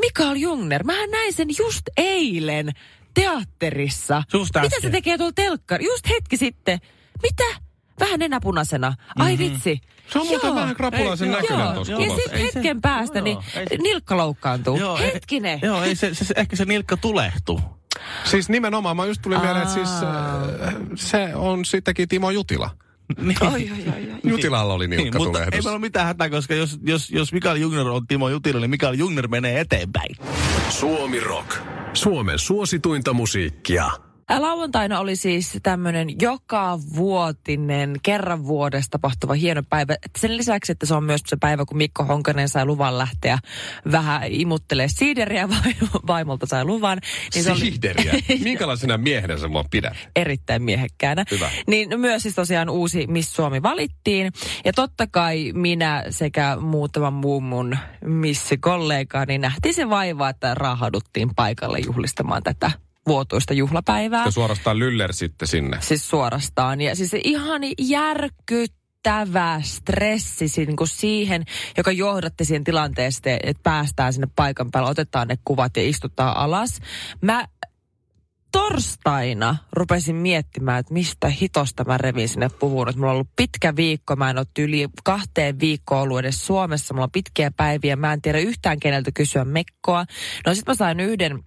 Mikael 0.00 0.36
Jungner, 0.36 0.84
mähän 0.84 1.10
näin 1.10 1.32
sen 1.32 1.48
just 1.58 1.82
eilen 1.96 2.72
teatterissa. 3.14 4.22
Just 4.32 4.54
Mitä 4.62 4.80
se 4.80 4.90
tekee 4.90 5.16
tuolla 5.16 5.32
telkkar? 5.32 5.82
Just 5.82 6.08
hetki 6.08 6.36
sitten. 6.36 6.78
Mitä? 7.22 7.69
Vähän 8.00 8.18
nenäpunaisena. 8.18 8.94
Ai 9.16 9.38
vitsi. 9.38 9.80
Se 10.12 10.18
on 10.18 10.26
muuten 10.26 10.54
vähän 10.54 10.76
krapulaisen 10.76 11.28
Ei, 11.28 11.34
näköinen 11.34 11.64
Joo, 11.64 11.74
tuossa 11.74 11.92
ja 11.92 11.98
sitten 11.98 12.38
Ei 12.40 12.50
se- 12.50 12.54
hetken 12.54 12.80
päästä 12.80 13.18
joo, 13.18 13.24
niin 13.24 13.38
ei 13.56 13.66
se- 13.68 13.76
nilkka 13.76 14.16
loukkaantuu. 14.16 14.76
Joo, 14.76 14.98
ei- 14.98 15.14
Hetkinen. 15.14 15.58
Joo, 15.62 15.82
ei 15.82 15.94
se, 15.94 16.14
se, 16.14 16.24
se, 16.24 16.34
ehkä 16.36 16.56
se 16.56 16.64
nilkka 16.64 16.96
tulehtuu. 16.96 17.60
Siis 18.24 18.48
nimenomaan, 18.48 18.96
mä 18.96 19.06
just 19.06 19.22
tuli 19.22 19.38
mieleen, 19.38 19.62
että 19.62 19.74
siis 19.74 19.88
äh, 19.90 20.74
se 20.94 21.34
on 21.34 21.64
sittenkin 21.64 22.08
Timo 22.08 22.30
Jutila. 22.30 22.70
Niin. 23.20 23.42
Oi, 23.42 23.48
oi, 23.52 23.70
oi, 23.70 24.10
oi. 24.12 24.20
Jutilalla 24.30 24.74
oli 24.74 24.88
Niin, 24.88 24.98
nilkka 25.02 25.18
mutta 25.18 25.44
ei 25.44 25.50
meillä 25.50 25.70
ole 25.70 25.78
mitään 25.78 26.06
hätää, 26.06 26.30
koska 26.30 26.54
jos, 26.54 26.78
jos, 26.86 27.10
jos 27.10 27.32
Mikael 27.32 27.56
Jungner 27.56 27.86
on 27.88 28.06
Timo 28.06 28.28
Jutila, 28.28 28.60
niin 28.60 28.70
Mikael 28.70 28.94
Jungner 28.94 29.28
menee 29.28 29.60
eteenpäin. 29.60 30.16
Suomi 30.68 31.20
Rock. 31.20 31.56
Suomen 31.94 32.38
suosituinta 32.38 33.12
musiikkia. 33.12 33.90
Lauantaina 34.38 35.00
oli 35.00 35.16
siis 35.16 35.58
tämmöinen 35.62 36.08
joka 36.20 36.78
vuotinen, 36.96 37.96
kerran 38.02 38.46
vuodessa 38.46 38.90
tapahtuva 38.90 39.34
hieno 39.34 39.62
päivä. 39.70 39.96
Sen 40.18 40.36
lisäksi, 40.36 40.72
että 40.72 40.86
se 40.86 40.94
on 40.94 41.04
myös 41.04 41.20
se 41.26 41.36
päivä, 41.36 41.64
kun 41.64 41.76
Mikko 41.76 42.04
Honkanen 42.04 42.48
sai 42.48 42.64
luvan 42.64 42.98
lähteä 42.98 43.38
vähän 43.92 44.22
imuttelee 44.26 44.88
siideriä, 44.88 45.48
vai- 45.54 45.88
vaimolta 46.06 46.46
sai 46.46 46.64
luvan. 46.64 46.98
Niin 47.34 47.44
se 47.44 47.50
oli 47.50 47.60
Sihderiä. 47.60 48.12
Minkälaisena 48.44 48.98
miehenä 48.98 49.38
sä 49.38 49.48
mua 49.48 49.64
pidät? 49.70 49.96
erittäin 50.16 50.62
miehekkäänä. 50.62 51.24
Hyvä. 51.30 51.50
Niin 51.66 52.00
myös 52.00 52.22
siis 52.22 52.34
tosiaan 52.34 52.70
uusi 52.70 53.06
Miss 53.06 53.34
Suomi 53.34 53.62
valittiin. 53.62 54.32
Ja 54.64 54.72
totta 54.72 55.06
kai 55.06 55.52
minä 55.54 56.04
sekä 56.10 56.56
muutama 56.60 57.10
muu 57.10 57.40
mun 57.40 57.76
missikollega, 58.04 59.24
niin 59.24 59.40
nähtiin 59.40 59.74
se 59.74 59.90
vaiva, 59.90 60.28
että 60.28 60.54
raahaduttiin 60.54 61.34
paikalle 61.34 61.78
juhlistamaan 61.78 62.42
tätä 62.42 62.70
vuotuista 63.06 63.54
juhlapäivää. 63.54 64.24
Ja 64.24 64.30
suorastaan 64.30 64.78
lyller 64.78 65.12
sitten 65.12 65.48
sinne. 65.48 65.78
Siis 65.80 66.10
suorastaan. 66.10 66.80
Ja 66.80 66.96
siis 66.96 67.10
ihan 67.24 67.62
järkyttävä 67.78 69.60
stressi 69.64 70.48
si- 70.48 70.66
niin 70.66 70.76
kuin 70.76 70.88
siihen, 70.88 71.44
joka 71.76 71.92
johdatti 71.92 72.44
siihen 72.44 72.64
tilanteeseen, 72.64 73.40
että 73.42 73.62
päästään 73.62 74.12
sinne 74.12 74.28
paikan 74.36 74.70
päälle, 74.70 74.90
otetaan 74.90 75.28
ne 75.28 75.38
kuvat 75.44 75.76
ja 75.76 75.82
istutaan 75.82 76.36
alas. 76.36 76.78
Mä 77.22 77.46
torstaina 78.52 79.56
rupesin 79.72 80.16
miettimään, 80.16 80.80
että 80.80 80.94
mistä 80.94 81.28
hitosta 81.28 81.84
mä 81.84 81.98
revin 81.98 82.28
sinne 82.28 82.48
puhuun. 82.48 82.88
Että 82.88 82.98
mulla 82.98 83.10
on 83.10 83.14
ollut 83.14 83.30
pitkä 83.36 83.76
viikko, 83.76 84.16
mä 84.16 84.30
en 84.30 84.38
ole 84.38 84.46
yli 84.58 84.88
kahteen 85.04 85.60
viikkoon 85.60 86.02
ollut 86.02 86.18
edes 86.18 86.46
Suomessa. 86.46 86.94
Mulla 86.94 87.04
on 87.04 87.10
pitkiä 87.10 87.50
päiviä, 87.56 87.96
mä 87.96 88.12
en 88.12 88.22
tiedä 88.22 88.38
yhtään 88.38 88.80
keneltä 88.80 89.10
kysyä 89.14 89.44
mekkoa. 89.44 90.04
No 90.46 90.54
sit 90.54 90.66
mä 90.66 90.74
sain 90.74 91.00
yhden 91.00 91.44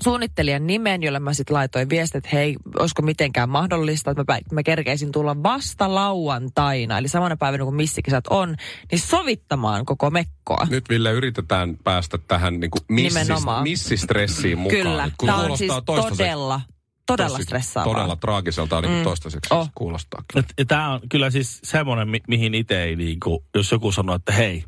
suunnittelijan 0.00 0.66
nimen, 0.66 1.02
jolle 1.02 1.18
mä 1.20 1.34
sitten 1.34 1.54
laitoin 1.54 1.88
viestit, 1.88 2.16
että 2.24 2.36
hei, 2.36 2.56
olisiko 2.78 3.02
mitenkään 3.02 3.48
mahdollista, 3.48 4.10
että 4.10 4.24
mä, 4.28 4.38
mä 4.52 4.62
kerkeisin 4.62 5.12
tulla 5.12 5.42
vasta 5.42 5.94
lauantaina, 5.94 6.98
eli 6.98 7.08
samana 7.08 7.36
päivänä 7.36 7.64
kun 7.64 7.74
missikisat 7.76 8.24
on, 8.30 8.56
niin 8.92 8.98
sovittamaan 9.00 9.84
koko 9.86 10.10
mekkoa. 10.10 10.66
Nyt 10.70 10.88
Ville 10.88 11.12
yritetään 11.12 11.76
päästä 11.84 12.18
tähän 12.28 12.60
niin 12.60 12.70
kuin 12.70 12.82
missis, 12.88 13.22
Nimenomaan. 13.22 13.62
missistressiin 13.62 14.58
mukaan. 14.58 14.82
Kyllä, 14.82 15.04
Nyt 15.04 15.14
kun 15.18 15.26
tämä 15.26 15.38
on 15.38 15.44
kuulostaa 15.44 15.82
siis 15.96 16.16
todella, 16.16 16.60
todella 17.06 17.36
tosi- 17.38 17.44
stressaavaa. 17.44 17.94
Todella 17.94 18.16
traagiselta 18.16 18.76
ainakin 18.76 18.96
Mm. 18.98 19.04
toistaiseksi 19.04 19.54
Oh. 19.54 19.70
kuulostaa. 19.74 20.22
Kyllä. 20.32 20.46
Et, 20.58 20.68
tämä 20.68 20.92
on 20.92 21.00
kyllä 21.08 21.30
siis 21.30 21.60
semmoinen, 21.64 22.08
mi- 22.08 22.20
mihin 22.28 22.54
itse 22.54 22.82
ei 22.82 22.96
niinku, 22.96 23.44
jos 23.54 23.72
joku 23.72 23.92
sanoo, 23.92 24.16
että 24.16 24.32
hei, 24.32 24.64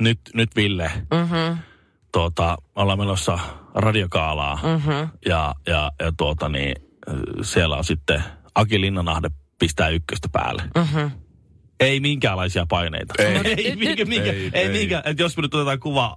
nyt, 0.00 0.20
nyt 0.34 0.56
Ville, 0.56 0.90
Mm-hmm, 0.96 1.58
tuota, 2.12 2.56
ollaan 2.74 2.98
menossa 2.98 3.38
radiokaalaa 3.74 4.58
mm-hmm. 4.62 5.08
ja, 5.26 5.54
ja, 5.66 5.92
ja 6.00 6.12
tuota 6.16 6.48
niin, 6.48 6.74
siellä 7.42 7.76
on 7.76 7.84
sitten 7.84 8.22
Aki 8.54 8.80
Linnanahde 8.80 9.28
pistää 9.58 9.88
ykköstä 9.88 10.28
päälle. 10.32 10.62
Mm-hmm. 10.76 11.10
Ei 11.80 12.00
minkäänlaisia 12.00 12.66
paineita. 12.68 13.14
Ei. 13.18 13.36
ei, 13.56 13.76
minkä, 13.76 14.04
minkä, 14.04 14.32
Ei, 14.32 14.50
ei, 14.52 14.68
minkä, 14.68 15.02
että 15.04 15.22
jos 15.22 15.36
me 15.36 15.40
nyt 15.42 15.54
otetaan 15.54 15.80
kuva 15.80 16.16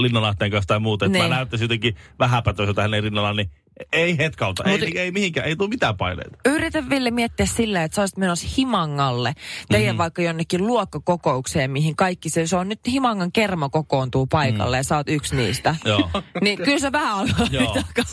Linnanahteen 0.00 0.50
kanssa 0.50 0.68
tai 0.68 0.78
muuta, 0.80 1.06
että 1.06 1.18
Niin. 1.18 1.30
mä 1.30 1.36
näyttäisin 1.36 1.64
jotenkin 1.64 1.96
vähäpätöiseltä 2.18 2.82
hänen 2.82 3.02
rinnallaan, 3.02 3.36
niin 3.36 3.50
ei 3.92 4.18
hetkauta. 4.18 4.64
Ei, 4.64 4.76
Mut- 4.78 4.82
ei, 4.82 4.98
ei 4.98 5.10
mihinkään, 5.10 5.46
ei 5.46 5.56
tule 5.56 5.68
mitään 5.68 5.96
paineita. 5.96 6.36
Yritä 6.44 6.88
Ville 6.90 7.10
miettiä 7.10 7.46
silleen, 7.46 7.84
että 7.84 7.94
sä 7.94 8.02
olisit 8.02 8.16
menossa 8.16 8.48
Himangalle, 8.56 9.34
teidän 9.68 9.86
mm-hmm. 9.88 9.98
vaikka 9.98 10.22
jonnekin 10.22 10.66
luokkakokoukseen, 10.66 11.70
mihin 11.70 11.96
kaikki 11.96 12.28
se, 12.28 12.46
se 12.46 12.56
on 12.56 12.68
nyt 12.68 12.80
Himangan 12.88 13.32
kerma 13.32 13.68
kokoontuu 13.68 14.26
paikalle 14.26 14.76
mm. 14.76 14.78
ja 14.78 14.82
sä 14.84 14.96
oot 14.96 15.08
yksi 15.08 15.36
niistä. 15.36 15.76
Joo. 15.84 16.10
niin 16.40 16.58
kyllä 16.58 16.78
se 16.78 16.92
vähän 16.92 17.12
alkaa 17.18 17.46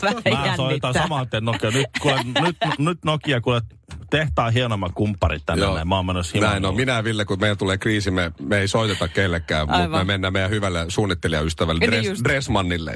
vähän 0.02 0.16
Mä 0.24 0.56
soitan 0.56 0.68
jännittää. 0.68 0.92
saman 1.02 1.28
tien 1.28 1.44
Nokia. 1.44 1.70
Nyt, 1.70 1.86
kuule, 2.00 2.20
nyt, 2.40 2.56
nyt 2.78 2.98
Nokia, 3.04 3.40
kuule, 3.40 3.62
tehtaa 4.10 4.50
hienomman 4.50 4.94
kumpparit 4.94 5.42
tänne. 5.46 5.64
Joo. 5.64 5.74
Näin. 5.74 5.88
Mä 5.88 5.96
oon 5.96 6.06
menossa 6.06 6.38
Näin 6.38 6.64
on. 6.64 6.76
Minä 6.76 6.92
ja 6.92 7.04
Ville, 7.04 7.24
kun 7.24 7.40
meillä 7.40 7.56
tulee 7.56 7.78
kriisi, 7.78 8.10
me, 8.10 8.32
me 8.40 8.58
ei 8.58 8.68
soiteta 8.68 9.08
kellekään, 9.08 9.68
mutta 9.68 9.88
me 9.88 10.04
mennään 10.04 10.32
meidän 10.32 10.50
hyvälle 10.50 10.84
suunnittelijaystävälle 10.88 11.86
Dres, 11.86 12.06
just. 12.06 12.24
Dressmannille. 12.24 12.94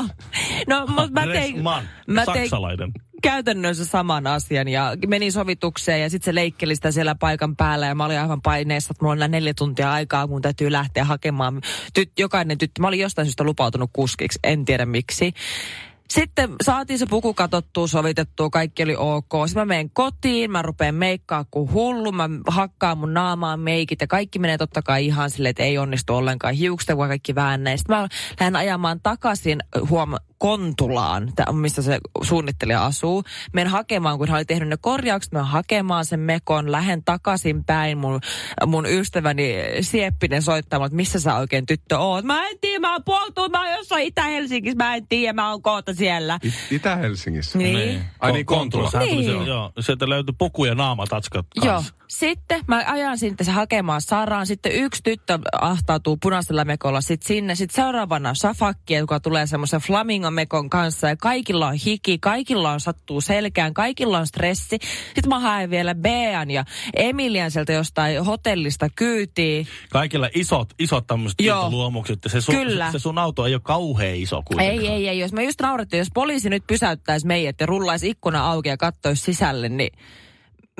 no, 0.68 0.86
mutta 0.86 1.10
mä 1.12 1.26
tein, 1.26 1.52
Dressman. 1.52 1.88
mä 2.06 2.24
tein 2.24 2.38
Saksalainen. 2.38 2.92
käytännössä 3.22 3.84
saman 3.84 4.26
asian 4.26 4.68
ja 4.68 4.96
menin 5.06 5.32
sovitukseen 5.32 6.02
ja 6.02 6.10
sitten 6.10 6.24
se 6.24 6.34
leikkeli 6.34 6.74
sitä 6.74 6.90
siellä 6.90 7.14
paikan 7.14 7.56
päällä 7.56 7.86
ja 7.86 7.94
mä 7.94 8.04
olin 8.04 8.20
aivan 8.20 8.42
paineessa, 8.42 8.92
että 8.92 9.04
mulla 9.04 9.12
on 9.12 9.18
nämä 9.18 9.28
neljä 9.28 9.54
tuntia 9.54 9.92
aikaa, 9.92 10.28
kun 10.28 10.42
täytyy 10.42 10.72
lähteä 10.72 11.04
hakemaan 11.04 11.60
tyt, 11.94 12.12
jokainen 12.18 12.58
tyttö. 12.58 12.80
Mä 12.80 12.88
olin 12.88 13.00
jostain 13.00 13.26
syystä 13.26 13.44
lupautunut 13.44 13.90
kuskiksi, 13.92 14.38
en 14.44 14.64
tiedä 14.64 14.86
miksi. 14.86 15.32
Sitten 16.10 16.50
saatiin 16.64 16.98
se 16.98 17.06
puku 17.06 17.34
katsottua, 17.34 17.86
sovitettua, 17.86 18.50
kaikki 18.50 18.82
oli 18.82 18.96
ok. 18.98 19.32
Sitten 19.46 19.60
mä 19.60 19.64
menen 19.64 19.90
kotiin, 19.90 20.50
mä 20.50 20.62
rupean 20.62 20.94
meikkaa 20.94 21.44
kuin 21.50 21.72
hullu, 21.72 22.12
mä 22.12 22.28
hakkaan 22.46 22.98
mun 22.98 23.14
naamaan 23.14 23.60
meikit 23.60 24.00
ja 24.00 24.06
kaikki 24.06 24.38
menee 24.38 24.58
totta 24.58 24.82
kai 24.82 25.06
ihan 25.06 25.30
silleen, 25.30 25.50
että 25.50 25.62
ei 25.62 25.78
onnistu 25.78 26.14
ollenkaan 26.14 26.54
hiukset, 26.54 26.96
kun 26.96 27.08
kaikki 27.08 27.34
väännee. 27.34 27.76
Sitten 27.76 27.96
mä 27.96 28.08
lähden 28.40 28.56
ajamaan 28.56 29.00
takaisin 29.02 29.58
huom 29.90 30.14
Kontulaan, 30.40 31.32
tää 31.36 31.46
on 31.48 31.56
missä 31.56 31.82
se 31.82 31.98
suunnittelija 32.22 32.84
asuu. 32.86 33.24
Menen 33.52 33.70
hakemaan, 33.72 34.18
kun 34.18 34.28
hän 34.28 34.36
oli 34.36 34.44
tehnyt 34.44 34.68
ne 34.68 34.76
korjaukset, 34.80 35.32
mä 35.32 35.44
hakemaan 35.44 36.04
sen 36.04 36.20
mekon, 36.20 36.72
lähden 36.72 37.04
takaisin 37.04 37.64
päin 37.64 37.98
mun, 37.98 38.20
mun 38.66 38.86
ystäväni 38.86 39.54
Sieppinen 39.80 40.42
soittamaan, 40.42 40.86
että 40.86 40.96
missä 40.96 41.20
sä 41.20 41.36
oikein 41.36 41.66
tyttö 41.66 41.98
oot. 41.98 42.24
Mä 42.24 42.48
en 42.48 42.56
tiedä, 42.60 42.78
mä 42.80 42.92
oon 42.92 43.04
puoltu, 43.04 43.48
mä 43.48 43.60
oon 43.62 43.70
jossain 43.78 44.06
Itä-Helsingissä, 44.06 44.76
mä 44.76 44.94
en 44.94 45.06
tiedä, 45.08 45.32
mä 45.32 45.50
oon 45.50 45.62
kohta 45.62 45.94
siellä. 45.94 46.38
It- 46.42 46.54
Itä-Helsingissä. 46.70 47.58
Niin. 47.58 48.02
Ai 48.20 48.32
niin, 48.32 48.46
Kontulassa. 48.46 48.98
Kontula. 48.98 49.16
Hän 49.16 49.24
tuli 49.26 49.34
Niin. 49.36 49.44
se- 49.44 49.50
Joo, 49.50 49.72
sieltä 49.80 50.08
löytyi 50.08 50.34
puku 50.38 50.64
ja 50.64 50.74
naamatatskat 50.74 51.46
Joo. 51.56 51.66
kanssa. 51.66 51.94
Sitten 52.08 52.60
mä 52.68 52.82
ajan 52.86 53.18
sitten 53.18 53.44
se 53.46 53.52
hakemaan 53.52 54.00
Saraan. 54.00 54.46
Sitten 54.46 54.72
yksi 54.72 55.02
tyttö 55.02 55.38
ahtautuu 55.60 56.16
punaisella 56.22 56.64
mekolla 56.64 57.00
sitten 57.00 57.26
sinne. 57.28 57.54
Sitten 57.54 57.74
seuraavana 57.84 58.34
Safakki, 58.34 58.94
joka 58.94 59.20
tulee 59.20 59.46
semmoisen 59.46 59.80
flamingo-mekon 60.30 60.70
kanssa. 60.70 61.08
Ja 61.08 61.16
kaikilla 61.16 61.66
on 61.66 61.74
hiki, 61.74 62.18
kaikilla 62.18 62.70
on 62.70 62.80
sattuu 62.80 63.20
selkään, 63.20 63.74
kaikilla 63.74 64.18
on 64.18 64.26
stressi. 64.26 64.78
Sitten 65.14 65.28
mä 65.28 65.38
haen 65.38 65.70
vielä 65.70 65.94
Bean 65.94 66.50
ja 66.50 66.64
Emilian 66.94 67.50
sieltä 67.50 67.72
jostain 67.72 68.24
hotellista 68.24 68.88
kyytiin. 68.96 69.66
Kaikilla 69.90 70.28
isot, 70.34 70.74
isot 70.78 71.06
tämmöiset 71.06 71.38
luomukset. 71.70 72.18
Se 72.26 72.40
sun, 72.40 72.54
Kyllä. 72.54 72.92
se 72.92 72.98
sun 72.98 73.18
auto 73.18 73.46
ei 73.46 73.54
ole 73.54 73.60
kauhean 73.64 74.16
iso 74.16 74.42
kuitenkaan. 74.44 74.84
Ei, 74.84 74.88
ei, 74.88 75.08
ei. 75.08 75.18
Jos 75.18 75.32
me 75.32 75.44
just 75.44 75.60
naurettiin, 75.60 75.98
jos 75.98 76.10
poliisi 76.14 76.50
nyt 76.50 76.64
pysäyttäisi 76.66 77.26
meidät 77.26 77.60
ja 77.60 77.66
rullaisi 77.66 78.08
ikkuna 78.10 78.50
auki 78.50 78.68
ja 78.68 78.76
kattoisi 78.76 79.22
sisälle, 79.22 79.68
niin 79.68 79.92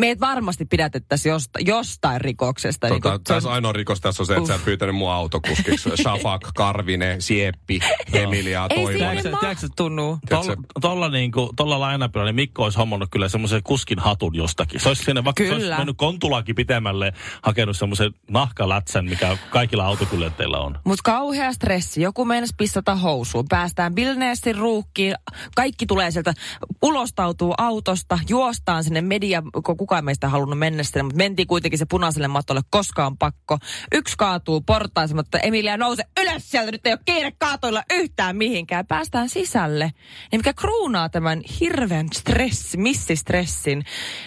meidät 0.00 0.20
varmasti 0.20 0.64
pidätettäisiin 0.64 1.30
josta, 1.30 1.58
jostain 1.66 2.20
rikoksesta. 2.20 2.88
Tota, 2.88 3.10
niin 3.10 3.24
tässä 3.24 3.48
on- 3.48 3.54
ainoa 3.54 3.72
rikos 3.72 4.00
tässä 4.00 4.22
on 4.22 4.26
se, 4.26 4.34
että 4.34 4.46
sä 4.46 4.54
et 4.54 4.64
pyytänyt 4.64 4.94
mua 4.96 5.14
autokuskiksi. 5.14 5.90
Shafak, 6.02 6.42
Karvinen, 6.54 7.22
Sieppi, 7.22 7.80
Emilia, 8.12 8.66
Ei 8.70 8.76
Toivonen. 8.76 8.98
siihen 9.22 9.38
Tiedätkö- 9.40 9.66
mahtunut. 9.66 10.18
Tolla, 10.28 10.54
tolla, 10.80 11.08
niinku, 11.08 11.52
tolla 11.56 11.80
lainapilla, 11.80 12.24
niin 12.24 12.34
Mikko 12.34 12.64
olisi 12.64 12.78
hommannut 12.78 13.08
kyllä 13.12 13.28
semmoisen 13.28 13.62
kuskin 13.62 13.98
hatun 13.98 14.34
jostakin. 14.36 14.80
Se 14.80 14.88
olisi 14.88 15.04
sinne 15.04 15.24
vaikka 15.24 15.42
se 15.44 15.50
olisi 15.52 15.62
Kyllä. 15.64 15.76
mennyt 15.78 15.96
kontulaakin 15.96 16.54
pitemmälle, 16.54 17.12
hakenut 17.42 17.76
semmoisen 17.76 18.12
nahkalätsän, 18.30 19.04
mikä 19.04 19.36
kaikilla 19.50 19.84
autokuljetteilla 19.86 20.58
on. 20.58 20.78
Mutta 20.84 21.02
kauhea 21.04 21.52
stressi. 21.52 22.02
Joku 22.02 22.24
meinas 22.24 22.50
pissata 22.58 22.94
housuun. 22.94 23.44
Päästään 23.48 23.94
Billnessin 23.94 24.56
ruukkiin. 24.56 25.14
Kaikki 25.56 25.86
tulee 25.86 26.10
sieltä, 26.10 26.34
ulostautuu 26.82 27.54
autosta, 27.58 28.18
juostaan 28.28 28.84
sinne 28.84 29.00
media, 29.00 29.42
kun 29.64 29.86
kukaan 29.90 30.04
meistä 30.04 30.26
ei 30.26 30.30
halunnut 30.30 30.58
mennä 30.58 30.82
sinne, 30.82 31.02
mutta 31.02 31.16
mentiin 31.16 31.48
kuitenkin 31.48 31.78
se 31.78 31.86
punaiselle 31.86 32.28
matolle, 32.28 32.60
koska 32.70 33.06
on 33.06 33.18
pakko. 33.18 33.58
Yksi 33.92 34.14
kaatuu 34.18 34.60
portaisen, 34.60 35.16
mutta 35.16 35.38
Emilia 35.38 35.76
nouse 35.76 36.02
ylös 36.20 36.50
sieltä, 36.50 36.72
nyt 36.72 36.86
ei 36.86 36.92
ole 36.92 37.00
kiire 37.04 37.32
kaatoilla 37.38 37.82
yhtään 37.90 38.36
mihinkään. 38.36 38.86
Päästään 38.86 39.28
sisälle. 39.28 39.92
Ja 40.32 40.38
mikä 40.38 40.52
kruunaa 40.52 41.08
tämän 41.08 41.42
hirveän 41.60 42.06
stressi, 42.14 42.76
missistressin, 42.76 43.84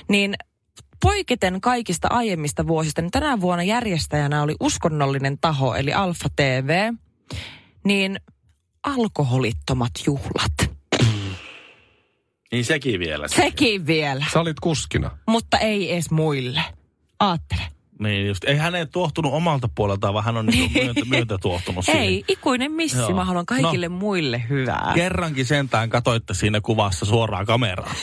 niin 0.09 0.35
poiketen 1.01 1.61
kaikista 1.61 2.07
aiemmista 2.11 2.67
vuosista, 2.67 3.01
niin 3.01 3.11
tänä 3.11 3.41
vuonna 3.41 3.63
järjestäjänä 3.63 4.41
oli 4.43 4.55
uskonnollinen 4.59 5.37
taho, 5.41 5.75
eli 5.75 5.93
Alfa 5.93 6.29
TV, 6.35 6.93
niin 7.85 8.19
alkoholittomat 8.83 9.91
juhlat. 10.05 10.72
Niin 12.53 12.65
sekin 12.65 12.99
vielä. 12.99 13.27
Sekin 13.27 13.87
vielä, 13.87 14.25
Sä 14.33 14.39
olit 14.39 14.59
kuskina. 14.59 15.11
mutta 15.27 15.57
ei 15.57 15.93
edes 15.93 16.11
muille. 16.11 16.61
Aattele. 17.19 17.61
Niin 17.99 18.27
just. 18.27 18.43
Ei 18.43 18.55
hän 18.55 18.75
ei 18.75 18.85
tuohtunut 18.85 19.33
omalta 19.33 19.69
puoleltaan, 19.75 20.13
vaan 20.13 20.25
hän 20.25 20.37
on 20.37 20.45
niinku 20.45 20.73
myöntä, 20.83 21.05
myöntä 21.05 21.37
tuohtunut 21.37 21.85
siihen. 21.85 22.03
Ei, 22.03 22.23
ikuinen 22.27 22.71
missi. 22.71 22.97
Joo. 22.97 23.11
Mä 23.11 23.25
haluan 23.25 23.45
kaikille 23.45 23.89
no. 23.89 23.95
muille 23.95 24.43
hyvää. 24.49 24.91
Kerrankin 24.95 25.45
sentään 25.45 25.89
katoitte 25.89 26.33
siinä 26.33 26.61
kuvassa 26.61 27.05
suoraan 27.05 27.45
kameraan. 27.45 27.95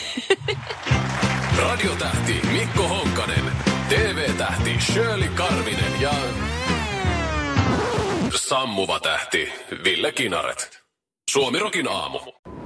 Radiotähti 1.63 2.33
Mikko 2.51 2.87
Honkanen. 2.87 3.45
TV-tähti 3.89 4.75
Shirley 4.79 5.29
Karvinen 5.29 6.01
ja... 6.01 6.11
Sammuva 8.35 8.99
tähti 8.99 9.49
Ville 9.83 10.11
Kinaret. 10.11 10.83
Suomirokin 11.31 11.87
aamu. 11.87 12.19